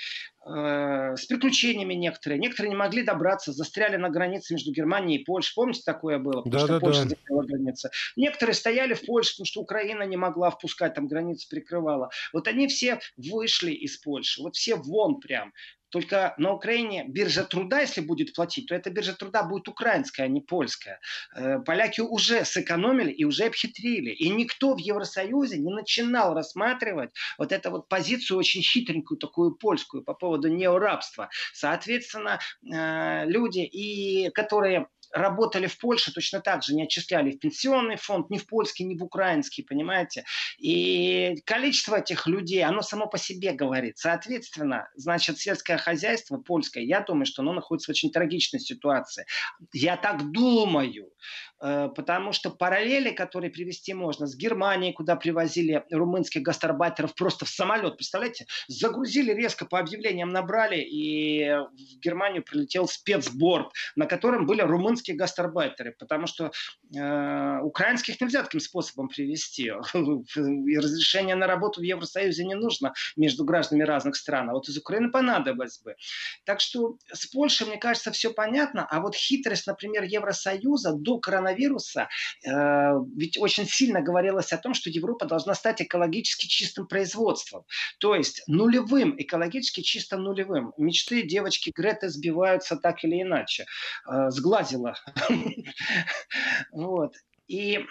Э, 0.47 1.17
с 1.17 1.25
приключениями 1.25 1.95
некоторые. 1.95 2.39
Некоторые 2.39 2.71
не 2.71 2.77
могли 2.77 3.03
добраться, 3.03 3.53
застряли 3.53 3.97
на 3.97 4.11
границе 4.11 4.55
между 4.55 4.73
Германией 4.73 5.21
и 5.21 5.25
Польшей. 5.25 5.55
Помните, 5.55 5.81
такое 5.85 6.19
было? 6.19 6.43
Потому 6.43 6.53
да, 6.53 6.59
что 6.59 6.69
да, 6.69 6.81
Польша 6.81 7.03
да. 7.05 7.09
закрыла 7.11 7.43
границы. 7.45 7.91
Некоторые 8.17 8.55
стояли 8.55 8.93
в 8.93 9.07
Польше, 9.07 9.33
потому 9.33 9.47
что 9.47 9.63
Украина 9.63 10.03
не 10.03 10.19
могла 10.19 10.51
впускать, 10.51 10.95
там 10.95 11.09
границу 11.09 11.49
прикрывала. 11.49 12.11
Вот 12.35 12.47
они 12.47 12.69
все 12.69 13.01
вышли 13.17 13.73
из 13.73 13.97
Польши. 13.97 14.43
Вот 14.43 14.57
все 14.57 14.77
вон 14.77 15.19
прям. 15.19 15.55
Только 15.95 16.35
на 16.39 16.51
Украине 16.51 17.05
биржа 17.07 17.45
труда, 17.45 17.79
если 17.83 18.01
будет 18.01 18.35
платить, 18.35 18.67
то 18.67 18.75
эта 18.75 18.91
биржа 18.91 19.15
труда 19.15 19.45
будет 19.45 19.69
украинская, 19.69 20.27
а 20.27 20.29
не 20.29 20.41
польская. 20.41 20.99
Э, 21.37 21.61
поляки 21.61 22.01
уже 22.01 22.45
сэкономили 22.45 23.13
и 23.13 23.23
уже 23.23 23.45
обхитрили. 23.45 24.11
И 24.11 24.29
никто 24.29 24.75
в 24.75 24.79
Евросоюзе 24.79 25.57
не 25.59 25.73
начинал 25.73 26.35
рассматривать 26.35 27.13
вот 27.39 27.53
эту 27.53 27.71
вот 27.71 27.89
позицию 27.89 28.39
очень 28.39 28.61
хитренькую, 28.61 29.19
такую 29.19 29.55
польскую 29.55 30.03
по 30.03 30.15
поводу 30.15 30.49
неорабства. 30.49 31.31
Соответственно, 31.53 32.41
э, 32.69 33.27
люди, 33.27 33.61
и 33.61 34.31
которые 34.31 34.89
работали 35.15 35.67
в 35.67 35.79
Польше, 35.79 36.13
точно 36.13 36.41
так 36.41 36.63
же 36.63 36.75
не 36.75 36.83
отчисляли 36.83 37.31
в 37.31 37.39
пенсионный 37.39 37.97
фонд, 37.97 38.31
ни 38.31 38.39
в 38.39 38.47
польский, 38.47 38.85
ни 38.85 38.99
в 38.99 39.03
украинский, 39.03 39.63
понимаете? 39.63 40.25
И 40.59 41.37
количество 41.47 41.97
этих 41.97 42.27
людей, 42.27 42.63
оно 42.65 42.83
само 42.83 43.07
по 43.07 43.17
себе 43.17 43.53
говорит. 43.53 43.97
Соответственно, 43.99 44.89
значит, 44.97 45.39
сельское 45.39 45.79
хозяйство 45.79 46.37
польское, 46.39 46.83
я 46.85 47.01
думаю, 47.01 47.27
что 47.27 47.43
оно 47.43 47.53
находится 47.53 47.91
в 47.91 47.95
очень 47.95 48.11
трагичной 48.11 48.61
ситуации. 48.61 49.25
Я 49.73 49.97
так 49.97 50.31
думаю. 50.33 51.11
Э, 51.65 51.89
потому 51.89 52.33
что 52.33 52.51
параллели, 52.51 53.11
которые 53.11 53.51
привести 53.51 53.95
можно 53.95 54.27
с 54.27 54.37
Германией, 54.37 54.93
куда 54.93 55.17
привозили 55.17 55.83
румынских 55.91 56.43
гастарбайтеров 56.43 57.15
просто 57.15 57.47
в 57.47 57.49
самолет, 57.49 57.97
представляете, 57.97 58.47
загрузили 58.69 59.33
резко 59.33 59.65
по 59.65 59.79
объявлениям 59.79 60.29
набрали, 60.31 60.77
и 60.77 61.49
в 61.49 62.01
Германию 62.01 62.43
прилетел 62.43 62.87
спецборд, 62.87 63.73
на 63.97 64.05
котором 64.05 64.45
были 64.45 64.61
румынские 64.61 65.17
гастарбайтеры, 65.17 65.97
потому 65.99 66.27
что 66.27 66.53
э, 66.95 67.61
украинских 67.63 68.21
нельзя 68.21 68.43
таким 68.43 68.61
способом 68.61 69.09
привести. 69.09 69.65
И 69.65 70.79
разрешение 70.79 71.35
на 71.35 71.47
работу 71.47 71.81
в 71.81 71.85
Евросоюзе 71.85 72.45
не 72.45 72.55
нужно 72.55 72.93
между 73.17 73.45
гражданами 73.45 73.85
разных 73.85 74.17
стран, 74.17 74.51
а 74.51 74.53
вот 74.53 74.69
из 74.69 74.77
Украины 74.77 75.11
понадобилось 75.11 75.81
бы. 75.81 75.97
Так 76.45 76.61
что 76.61 76.99
с 77.11 77.27
Польшей, 77.27 77.67
мне 77.69 77.79
кажется, 77.79 78.13
все 78.13 78.35
понятно, 78.35 78.87
а 78.91 79.01
вот 79.01 79.15
хитрость, 79.15 79.67
например, 79.67 80.03
Евросоюза 80.03 80.93
до 80.93 81.19
коронавируса 81.19 81.54
коронавируса, 81.55 82.09
э, 82.45 82.93
ведь 83.17 83.39
очень 83.39 83.67
сильно 83.67 84.01
говорилось 84.03 84.53
о 84.53 84.59
том, 84.59 84.75
что 84.75 84.91
Европа 84.91 85.27
должна 85.27 85.55
стать 85.55 85.83
экологически 85.83 86.47
чистым 86.47 86.87
производством. 86.87 87.65
То 87.99 88.15
есть 88.15 88.43
нулевым, 88.47 89.15
экологически 89.19 89.81
чисто 89.81 90.17
нулевым. 90.17 90.73
Мечты 90.77 91.23
девочки 91.23 91.73
Греты 91.75 92.09
сбиваются 92.09 92.77
так 92.77 93.05
или 93.05 93.23
иначе. 93.23 93.67
Э, 94.07 94.31
сглазила. 94.31 94.95
Вот. 96.73 97.15
И 97.47 97.85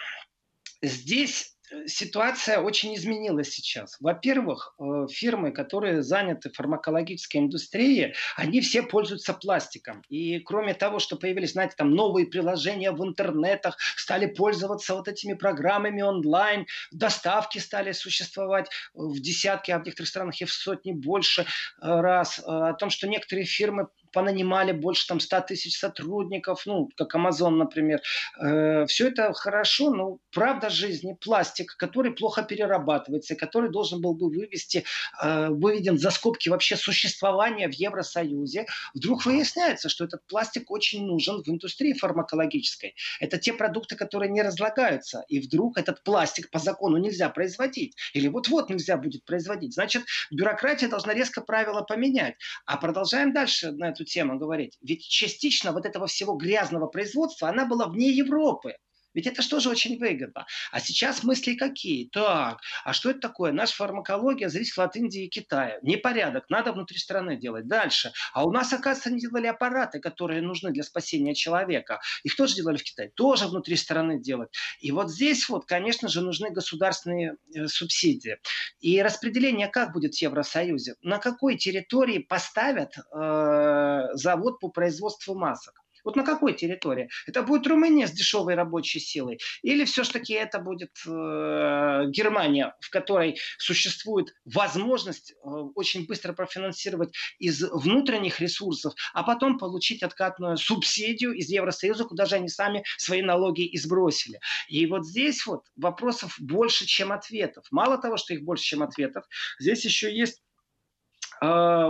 здесь 0.82 1.53
ситуация 1.86 2.60
очень 2.60 2.94
изменилась 2.94 3.50
сейчас. 3.50 3.96
Во-первых, 4.00 4.74
э, 4.78 5.06
фирмы, 5.10 5.52
которые 5.52 6.02
заняты 6.02 6.50
фармакологической 6.50 7.40
индустрией, 7.40 8.14
они 8.36 8.60
все 8.60 8.82
пользуются 8.82 9.34
пластиком. 9.34 10.02
И 10.08 10.38
кроме 10.40 10.74
того, 10.74 10.98
что 10.98 11.16
появились, 11.16 11.52
знаете, 11.52 11.74
там 11.76 11.90
новые 11.90 12.26
приложения 12.26 12.92
в 12.92 13.04
интернетах, 13.04 13.76
стали 13.96 14.26
пользоваться 14.26 14.94
вот 14.94 15.08
этими 15.08 15.34
программами 15.34 16.02
онлайн, 16.02 16.66
доставки 16.92 17.58
стали 17.58 17.92
существовать 17.92 18.68
в 18.94 19.18
десятки, 19.20 19.70
а 19.70 19.78
в 19.78 19.84
некоторых 19.84 20.08
странах 20.08 20.40
и 20.40 20.44
в 20.44 20.52
сотни 20.52 20.92
больше 20.92 21.42
э, 21.42 21.46
раз. 21.80 22.38
Э, 22.38 22.42
о 22.70 22.74
том, 22.74 22.90
что 22.90 23.08
некоторые 23.08 23.46
фирмы 23.46 23.88
понанимали 24.14 24.72
больше 24.72 25.06
там 25.06 25.20
100 25.20 25.40
тысяч 25.40 25.76
сотрудников, 25.78 26.62
ну, 26.66 26.88
как 26.96 27.14
Amazon, 27.14 27.56
например. 27.56 28.00
Э, 28.40 28.86
все 28.86 29.08
это 29.08 29.32
хорошо, 29.34 29.90
но 29.90 30.18
правда 30.32 30.70
жизни, 30.70 31.16
пластик, 31.20 31.76
который 31.76 32.12
плохо 32.12 32.42
перерабатывается, 32.42 33.34
который 33.34 33.70
должен 33.70 34.00
был 34.00 34.14
бы 34.14 34.30
вывести, 34.30 34.84
э, 35.22 35.48
выведен 35.48 35.98
за 35.98 36.10
скобки 36.10 36.48
вообще 36.48 36.76
существования 36.76 37.68
в 37.68 37.72
Евросоюзе, 37.72 38.66
вдруг 38.94 39.26
выясняется, 39.26 39.88
что 39.88 40.04
этот 40.04 40.24
пластик 40.26 40.70
очень 40.70 41.04
нужен 41.04 41.42
в 41.42 41.48
индустрии 41.48 41.92
фармакологической. 41.92 42.94
Это 43.20 43.38
те 43.38 43.52
продукты, 43.52 43.96
которые 43.96 44.30
не 44.30 44.42
разлагаются, 44.42 45.24
и 45.28 45.40
вдруг 45.40 45.76
этот 45.76 46.02
пластик 46.04 46.50
по 46.50 46.58
закону 46.58 46.98
нельзя 46.98 47.28
производить, 47.28 47.96
или 48.12 48.28
вот-вот 48.28 48.70
нельзя 48.70 48.96
будет 48.96 49.24
производить. 49.24 49.74
Значит, 49.74 50.04
бюрократия 50.30 50.88
должна 50.88 51.14
резко 51.14 51.40
правила 51.40 51.82
поменять. 51.82 52.36
А 52.66 52.76
продолжаем 52.76 53.32
дальше 53.32 53.72
на 53.72 53.88
эту 53.88 54.03
тему 54.04 54.38
говорить. 54.38 54.76
Ведь 54.80 55.02
частично 55.02 55.72
вот 55.72 55.86
этого 55.86 56.06
всего 56.06 56.34
грязного 56.34 56.86
производства, 56.86 57.48
она 57.48 57.66
была 57.66 57.88
вне 57.88 58.10
Европы. 58.10 58.76
Ведь 59.14 59.26
это 59.26 59.42
что 59.42 59.60
же 59.60 59.70
очень 59.70 59.98
выгодно. 59.98 60.46
А 60.72 60.80
сейчас 60.80 61.22
мысли 61.22 61.54
какие? 61.54 62.08
Так, 62.08 62.60
а 62.84 62.92
что 62.92 63.10
это 63.10 63.20
такое? 63.20 63.52
Наша 63.52 63.74
фармакология 63.76 64.48
зависит 64.48 64.78
от 64.78 64.96
Индии 64.96 65.24
и 65.24 65.28
Китая. 65.28 65.78
Непорядок, 65.82 66.50
надо 66.50 66.72
внутри 66.72 66.98
страны 66.98 67.36
делать. 67.36 67.68
Дальше. 67.68 68.12
А 68.32 68.44
у 68.44 68.50
нас, 68.50 68.72
оказывается, 68.72 69.10
они 69.10 69.20
делали 69.20 69.46
аппараты, 69.46 70.00
которые 70.00 70.42
нужны 70.42 70.72
для 70.72 70.82
спасения 70.82 71.34
человека. 71.34 72.00
Их 72.24 72.34
тоже 72.36 72.56
делали 72.56 72.76
в 72.76 72.82
Китае. 72.82 73.10
Тоже 73.14 73.46
внутри 73.46 73.76
страны 73.76 74.20
делать. 74.20 74.50
И 74.80 74.90
вот 74.90 75.10
здесь 75.10 75.48
вот, 75.48 75.64
конечно 75.66 76.08
же, 76.08 76.20
нужны 76.20 76.50
государственные 76.50 77.36
э, 77.54 77.68
субсидии. 77.68 78.38
И 78.80 79.00
распределение 79.00 79.68
как 79.68 79.92
будет 79.92 80.14
в 80.14 80.20
Евросоюзе? 80.20 80.96
На 81.02 81.18
какой 81.18 81.56
территории 81.56 82.18
поставят 82.18 82.96
э, 82.96 84.08
завод 84.14 84.58
по 84.58 84.68
производству 84.68 85.34
масок? 85.34 85.83
Вот 86.04 86.16
на 86.16 86.24
какой 86.24 86.52
территории? 86.52 87.08
Это 87.26 87.42
будет 87.42 87.66
Румыния 87.66 88.06
с 88.06 88.12
дешевой 88.12 88.54
рабочей 88.54 89.00
силой? 89.00 89.38
Или 89.62 89.84
все-таки 89.84 90.34
это 90.34 90.58
будет 90.58 90.90
э, 91.06 92.04
Германия, 92.08 92.74
в 92.80 92.90
которой 92.90 93.38
существует 93.58 94.34
возможность 94.44 95.32
э, 95.32 95.48
очень 95.74 96.06
быстро 96.06 96.32
профинансировать 96.34 97.14
из 97.38 97.62
внутренних 97.62 98.40
ресурсов, 98.40 98.94
а 99.14 99.22
потом 99.22 99.58
получить 99.58 100.02
откатную 100.02 100.56
субсидию 100.56 101.32
из 101.32 101.48
Евросоюза, 101.48 102.04
куда 102.04 102.26
же 102.26 102.36
они 102.36 102.48
сами 102.48 102.84
свои 102.98 103.22
налоги 103.22 103.64
и 103.64 103.78
сбросили. 103.78 104.40
И 104.68 104.86
вот 104.86 105.06
здесь 105.06 105.46
вот 105.46 105.62
вопросов 105.76 106.36
больше, 106.38 106.86
чем 106.86 107.12
ответов. 107.12 107.64
Мало 107.70 107.98
того, 107.98 108.16
что 108.16 108.34
их 108.34 108.42
больше, 108.42 108.64
чем 108.64 108.82
ответов, 108.82 109.24
здесь 109.58 109.84
еще 109.84 110.14
есть 110.14 110.42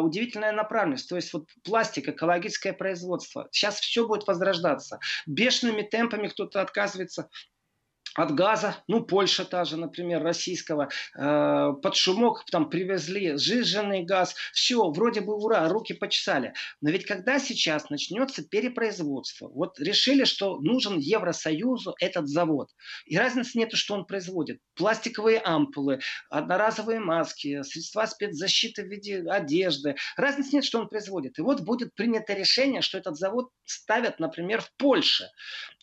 удивительная 0.00 0.52
направленность. 0.52 1.08
То 1.08 1.16
есть 1.16 1.32
вот 1.32 1.48
пластик, 1.62 2.08
экологическое 2.08 2.72
производство. 2.72 3.48
Сейчас 3.52 3.78
все 3.80 4.06
будет 4.06 4.26
возрождаться. 4.26 4.98
Бешеными 5.26 5.82
темпами 5.82 6.28
кто-то 6.28 6.60
отказывается 6.60 7.28
от 8.14 8.34
газа, 8.34 8.76
ну, 8.86 9.04
Польша 9.04 9.44
та 9.44 9.64
же, 9.64 9.76
например, 9.76 10.22
российского, 10.22 10.88
э, 11.16 11.72
под 11.82 11.96
шумок 11.96 12.44
там 12.50 12.70
привезли 12.70 13.36
сжиженный 13.36 14.04
газ, 14.04 14.34
все, 14.52 14.90
вроде 14.90 15.20
бы 15.20 15.34
ура, 15.34 15.68
руки 15.68 15.94
почесали. 15.94 16.54
Но 16.80 16.90
ведь 16.90 17.06
когда 17.06 17.38
сейчас 17.38 17.90
начнется 17.90 18.46
перепроизводство, 18.46 19.48
вот 19.48 19.80
решили, 19.80 20.24
что 20.24 20.60
нужен 20.60 20.98
Евросоюзу 20.98 21.94
этот 22.00 22.28
завод, 22.28 22.70
и 23.06 23.18
разницы 23.18 23.58
нет, 23.58 23.72
что 23.72 23.94
он 23.94 24.06
производит. 24.06 24.60
Пластиковые 24.76 25.40
ампулы, 25.44 26.00
одноразовые 26.30 27.00
маски, 27.00 27.62
средства 27.62 28.06
спецзащиты 28.06 28.84
в 28.84 28.86
виде 28.86 29.24
одежды, 29.28 29.96
разницы 30.16 30.56
нет, 30.56 30.64
что 30.64 30.78
он 30.78 30.88
производит. 30.88 31.38
И 31.38 31.42
вот 31.42 31.62
будет 31.62 31.94
принято 31.94 32.32
решение, 32.34 32.80
что 32.80 32.98
этот 32.98 33.16
завод 33.16 33.50
ставят, 33.64 34.20
например, 34.20 34.60
в 34.60 34.70
Польше 34.76 35.28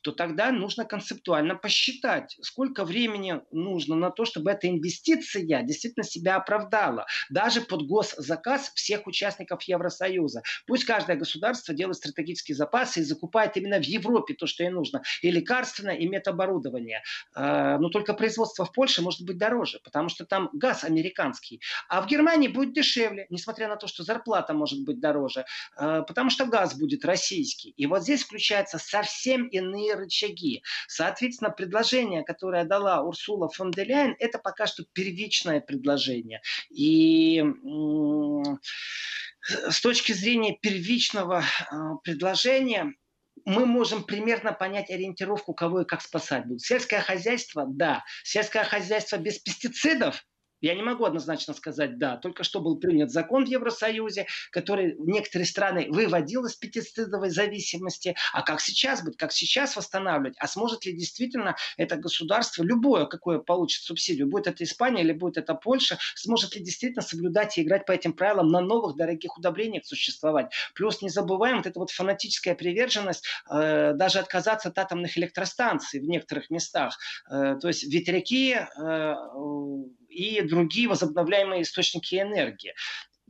то 0.02 0.12
тогда 0.12 0.52
нужно 0.52 0.86
концептуально 0.86 1.56
посчитать, 1.56 2.38
сколько 2.42 2.86
времени 2.86 3.42
нужно 3.52 3.96
на 3.96 4.12
то, 4.12 4.26
чтобы 4.26 4.52
эта 4.52 4.68
инвестиция 4.68 5.62
действительно 5.64 6.04
себя 6.04 6.36
оправдала. 6.36 7.06
Даже 7.30 7.62
под 7.62 7.88
госзаказ 7.88 8.72
всех 8.76 9.08
участников 9.08 9.64
Евросоюза. 9.64 10.42
Пусть 10.68 10.86
каждое 10.86 11.16
государство 11.16 11.74
делает 11.74 11.98
стратегические 11.98 12.56
запасы 12.56 13.02
и 13.02 13.04
закупает 13.04 13.58
именно 13.58 13.80
в 13.80 13.86
Европе 13.86 14.34
то, 14.34 14.48
что 14.48 14.64
ей 14.64 14.70
нужно. 14.70 15.02
И 15.22 15.32
лекарственное, 15.32 15.96
и 15.96 16.08
медоборудование. 16.08 17.04
А, 17.34 17.78
но 17.78 17.90
только 17.90 18.14
производство 18.14 18.66
в 18.66 18.72
Польше 18.72 19.02
может 19.02 19.22
быть 19.22 19.38
дороже, 19.38 19.80
потому 19.84 20.10
что 20.10 20.26
там 20.26 20.50
газ 20.54 20.84
американский. 20.84 21.62
А 21.88 22.02
в 22.02 22.08
Германии 22.08 22.48
будет 22.48 22.74
дешевле, 22.74 23.28
несмотря 23.30 23.68
на 23.68 23.76
то, 23.76 23.88
что 23.88 24.04
зарплата 24.04 24.54
может 24.54 24.84
быть 24.84 25.00
дороже, 25.00 25.46
а, 25.76 26.02
потому 26.02 26.30
что 26.30 26.46
газ 26.46 26.76
будет 26.76 27.06
российский. 27.06 27.72
И 27.72 27.86
вот 27.88 28.04
здесь 28.04 28.24
включаются 28.24 28.78
совсем 28.78 29.48
иные 29.48 29.91
какие 29.92 29.96
рычаги. 29.96 30.64
Соответственно, 30.88 31.52
предложение, 31.52 32.24
которое 32.24 32.66
дала 32.66 33.02
Урсула 33.02 33.50
фон 33.50 33.72
де 33.72 33.84
Ляйен, 33.84 34.16
это 34.20 34.40
пока 34.40 34.68
что 34.68 34.84
первичное 34.94 35.62
предложение. 35.62 36.42
И 36.70 37.44
с 39.44 39.82
точки 39.82 40.12
зрения 40.14 40.58
первичного 40.62 41.44
а, 41.70 41.96
предложения, 42.04 42.94
мы 43.44 43.66
можем 43.66 44.04
примерно 44.04 44.54
понять 44.54 44.92
ориентировку, 44.92 45.56
кого 45.56 45.82
и 45.82 45.86
как 45.86 46.02
спасать 46.02 46.46
будут. 46.46 46.62
Сельское 46.62 47.02
хозяйство, 47.02 47.66
да. 47.68 48.04
Сельское 48.24 48.64
хозяйство 48.64 49.18
без 49.18 49.40
пестицидов, 49.40 50.24
я 50.62 50.76
не 50.76 50.84
могу 50.84 51.06
однозначно 51.06 51.54
сказать 51.54 51.97
«да». 51.97 52.17
Только 52.17 52.43
что 52.43 52.62
был 52.62 52.78
принят 52.78 53.12
закон 53.12 53.45
в 53.45 53.47
Евросоюзе, 53.47 54.28
который 54.52 54.95
некоторые 55.00 55.47
страны 55.47 55.88
выводил 55.89 56.45
из 56.45 56.56
пятицидовой 56.56 57.30
зависимости. 57.30 58.15
А 58.34 58.43
как 58.43 58.62
сейчас 58.62 59.04
будет? 59.04 59.17
Как 59.17 59.32
сейчас 59.32 59.76
восстанавливать? 59.76 60.38
А 60.39 60.47
сможет 60.47 60.86
ли 60.86 60.93
действительно 60.93 61.56
это 61.78 61.95
государство, 61.95 62.63
любое, 62.63 63.06
какое 63.06 63.39
получит 63.39 63.84
субсидию, 63.84 64.28
будет 64.28 64.47
это 64.47 64.63
Испания 64.63 65.02
или 65.02 65.13
будет 65.13 65.38
это 65.38 65.56
Польша, 65.56 65.97
сможет 66.15 66.56
ли 66.56 66.62
действительно 66.62 67.02
соблюдать 67.02 67.58
и 67.58 67.63
играть 67.63 67.86
по 67.86 67.91
этим 67.91 68.13
правилам 68.13 68.50
на 68.50 68.62
новых 68.62 68.95
дорогих 68.95 69.38
удобрениях 69.38 69.86
существовать? 69.86 70.54
Плюс 70.76 71.02
не 71.02 71.10
забываем 71.10 71.58
вот 71.58 71.65
эта 71.65 71.80
вот 71.80 71.89
фанатическая 71.91 72.56
приверженность 72.56 73.26
э, 73.50 73.93
даже 73.93 74.19
отказаться 74.19 74.69
от 74.69 74.78
атомных 74.78 75.17
электростанций 75.17 76.00
в 76.00 76.04
некоторых 76.04 76.50
местах. 76.50 76.97
Э, 77.30 77.56
то 77.60 77.67
есть 77.67 77.84
ветряки 77.84 78.56
э, 78.56 79.15
и 80.12 80.41
другие 80.41 80.88
возобновляемые 80.88 81.63
источники 81.63 82.15
энергии 82.15 82.74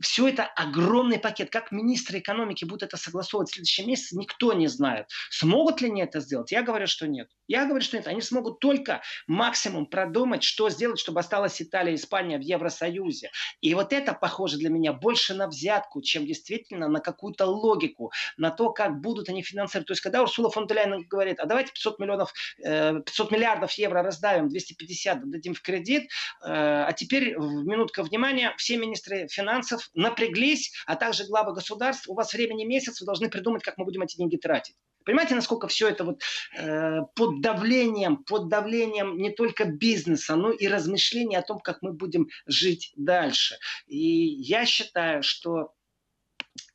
все 0.02 0.28
это 0.28 0.44
огромный 0.44 1.18
пакет. 1.18 1.50
Как 1.50 1.70
министры 1.72 2.18
экономики 2.18 2.64
будут 2.64 2.82
это 2.82 2.96
согласовывать 2.96 3.50
в 3.50 3.54
следующем 3.54 3.86
месяце, 3.86 4.16
никто 4.18 4.52
не 4.52 4.66
знает. 4.66 5.06
Смогут 5.30 5.80
ли 5.80 5.88
они 5.88 6.02
это 6.02 6.20
сделать? 6.20 6.50
Я 6.50 6.62
говорю, 6.62 6.86
что 6.86 7.06
нет. 7.06 7.30
Я 7.52 7.66
говорю, 7.66 7.84
что 7.84 7.98
нет. 7.98 8.06
Они 8.06 8.22
смогут 8.22 8.60
только 8.60 9.02
максимум 9.26 9.84
продумать, 9.84 10.42
что 10.42 10.70
сделать, 10.70 10.98
чтобы 10.98 11.20
осталась 11.20 11.60
Италия 11.60 11.92
и 11.92 11.96
Испания 11.96 12.38
в 12.38 12.40
Евросоюзе. 12.40 13.30
И 13.60 13.74
вот 13.74 13.92
это 13.92 14.14
похоже 14.14 14.56
для 14.56 14.70
меня 14.70 14.94
больше 14.94 15.34
на 15.34 15.48
взятку, 15.48 16.00
чем 16.00 16.24
действительно 16.24 16.88
на 16.88 17.00
какую-то 17.00 17.44
логику, 17.44 18.10
на 18.38 18.50
то, 18.50 18.70
как 18.72 19.02
будут 19.02 19.28
они 19.28 19.42
финансировать. 19.42 19.86
То 19.86 19.92
есть, 19.92 20.00
когда 20.00 20.22
Урсула 20.22 20.50
фон 20.50 20.66
де 20.66 20.72
Ляйен 20.72 21.06
говорит, 21.06 21.40
а 21.40 21.44
давайте 21.44 21.72
500, 21.74 21.98
миллионов, 21.98 22.32
500 22.56 22.64
э, 22.64 23.34
миллиардов 23.34 23.70
евро 23.72 24.02
раздавим, 24.02 24.48
250 24.48 25.28
дадим 25.28 25.52
в 25.52 25.60
кредит, 25.60 26.04
э, 26.04 26.06
а 26.46 26.90
теперь, 26.94 27.36
минутка 27.36 28.02
внимания, 28.02 28.54
все 28.56 28.78
министры 28.78 29.28
финансов 29.28 29.90
напряглись, 29.92 30.72
а 30.86 30.96
также 30.96 31.26
главы 31.26 31.52
государств, 31.52 32.08
у 32.08 32.14
вас 32.14 32.32
времени 32.32 32.64
месяц, 32.64 32.98
вы 33.02 33.04
должны 33.04 33.28
придумать, 33.28 33.62
как 33.62 33.76
мы 33.76 33.84
будем 33.84 34.00
эти 34.00 34.16
деньги 34.16 34.38
тратить. 34.38 34.74
Понимаете, 35.04 35.34
насколько 35.34 35.68
все 35.68 35.88
это 35.88 36.04
вот 36.04 36.22
э, 36.56 37.00
под 37.14 37.40
давлением, 37.40 38.18
под 38.18 38.48
давлением 38.48 39.18
не 39.18 39.30
только 39.30 39.64
бизнеса, 39.64 40.36
но 40.36 40.50
и 40.50 40.66
размышления 40.68 41.38
о 41.38 41.42
том, 41.42 41.60
как 41.60 41.82
мы 41.82 41.92
будем 41.92 42.28
жить 42.46 42.92
дальше. 42.96 43.56
И 43.86 43.98
я 43.98 44.66
считаю, 44.66 45.22
что, 45.22 45.72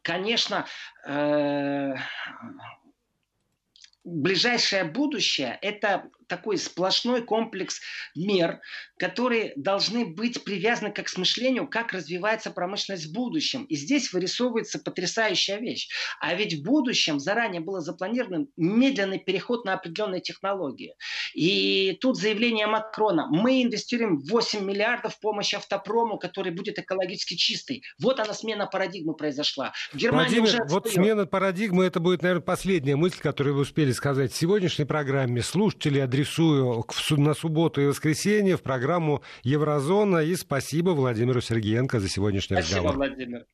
конечно, 0.02 0.66
э, 1.06 1.94
ближайшее 4.04 4.86
будущее– 4.86 5.58
это 5.62 6.10
такой 6.28 6.58
сплошной 6.58 7.24
комплекс 7.24 7.80
мер, 8.16 8.60
которые 8.98 9.54
должны 9.56 10.06
быть 10.06 10.44
привязаны 10.44 10.92
как 10.92 11.08
к 11.08 11.18
мышлению, 11.18 11.68
как 11.68 11.94
развивается 11.94 12.52
промышленность 12.52 13.06
в 13.06 13.14
будущем. 13.14 13.64
И 13.66 13.76
здесь 13.76 14.12
вырисовывается 14.14 14.80
потрясающая 14.80 15.58
вещь. 15.58 15.90
А 16.20 16.34
ведь 16.36 16.56
в 16.56 16.64
будущем 16.64 17.20
заранее 17.20 17.62
было 17.62 17.82
запланирован 17.82 18.48
медленный 18.58 19.20
переход 19.20 19.66
на 19.66 19.74
определенные 19.74 20.22
технологии. 20.22 20.96
И 21.34 21.98
тут 22.02 22.18
заявление 22.18 22.68
Макрона. 22.68 23.28
Мы 23.30 23.64
инвестируем 23.64 24.20
8 24.20 24.64
миллиардов 24.64 25.16
в 25.16 25.20
помощь 25.20 25.54
автопрому, 25.54 26.18
который 26.18 26.52
будет 26.52 26.80
экологически 26.80 27.36
чистый. 27.36 27.84
Вот 28.00 28.20
она 28.20 28.34
смена 28.34 28.68
парадигмы 28.68 29.16
произошла. 29.16 29.74
В 29.94 29.98
Германии 29.98 30.40
Владимир, 30.40 30.62
уже 30.62 30.74
вот 30.74 30.90
смена 30.90 31.26
парадигмы, 31.26 31.86
это 31.86 32.00
будет, 32.00 32.22
наверное, 32.22 32.44
последняя 32.44 32.96
мысль, 32.96 33.20
которую 33.22 33.56
вы 33.56 33.62
успели 33.62 33.92
сказать 33.92 34.32
в 34.32 34.36
сегодняшней 34.36 34.86
программе. 34.86 35.42
Слушатели 35.42 36.00
адресую 36.18 36.84
на 37.18 37.34
субботу 37.34 37.82
и 37.82 37.86
воскресенье 37.86 38.58
в 38.58 38.64
программу 38.64 39.22
«Еврозона». 39.44 40.18
И 40.20 40.36
спасибо 40.36 40.92
Владимиру 40.92 41.42
Сергеенко 41.42 42.00
за 42.00 42.10
сегодняшний 42.10 42.58
спасибо, 42.58 42.78
разговор. 42.78 42.96
Владимир. 42.96 43.46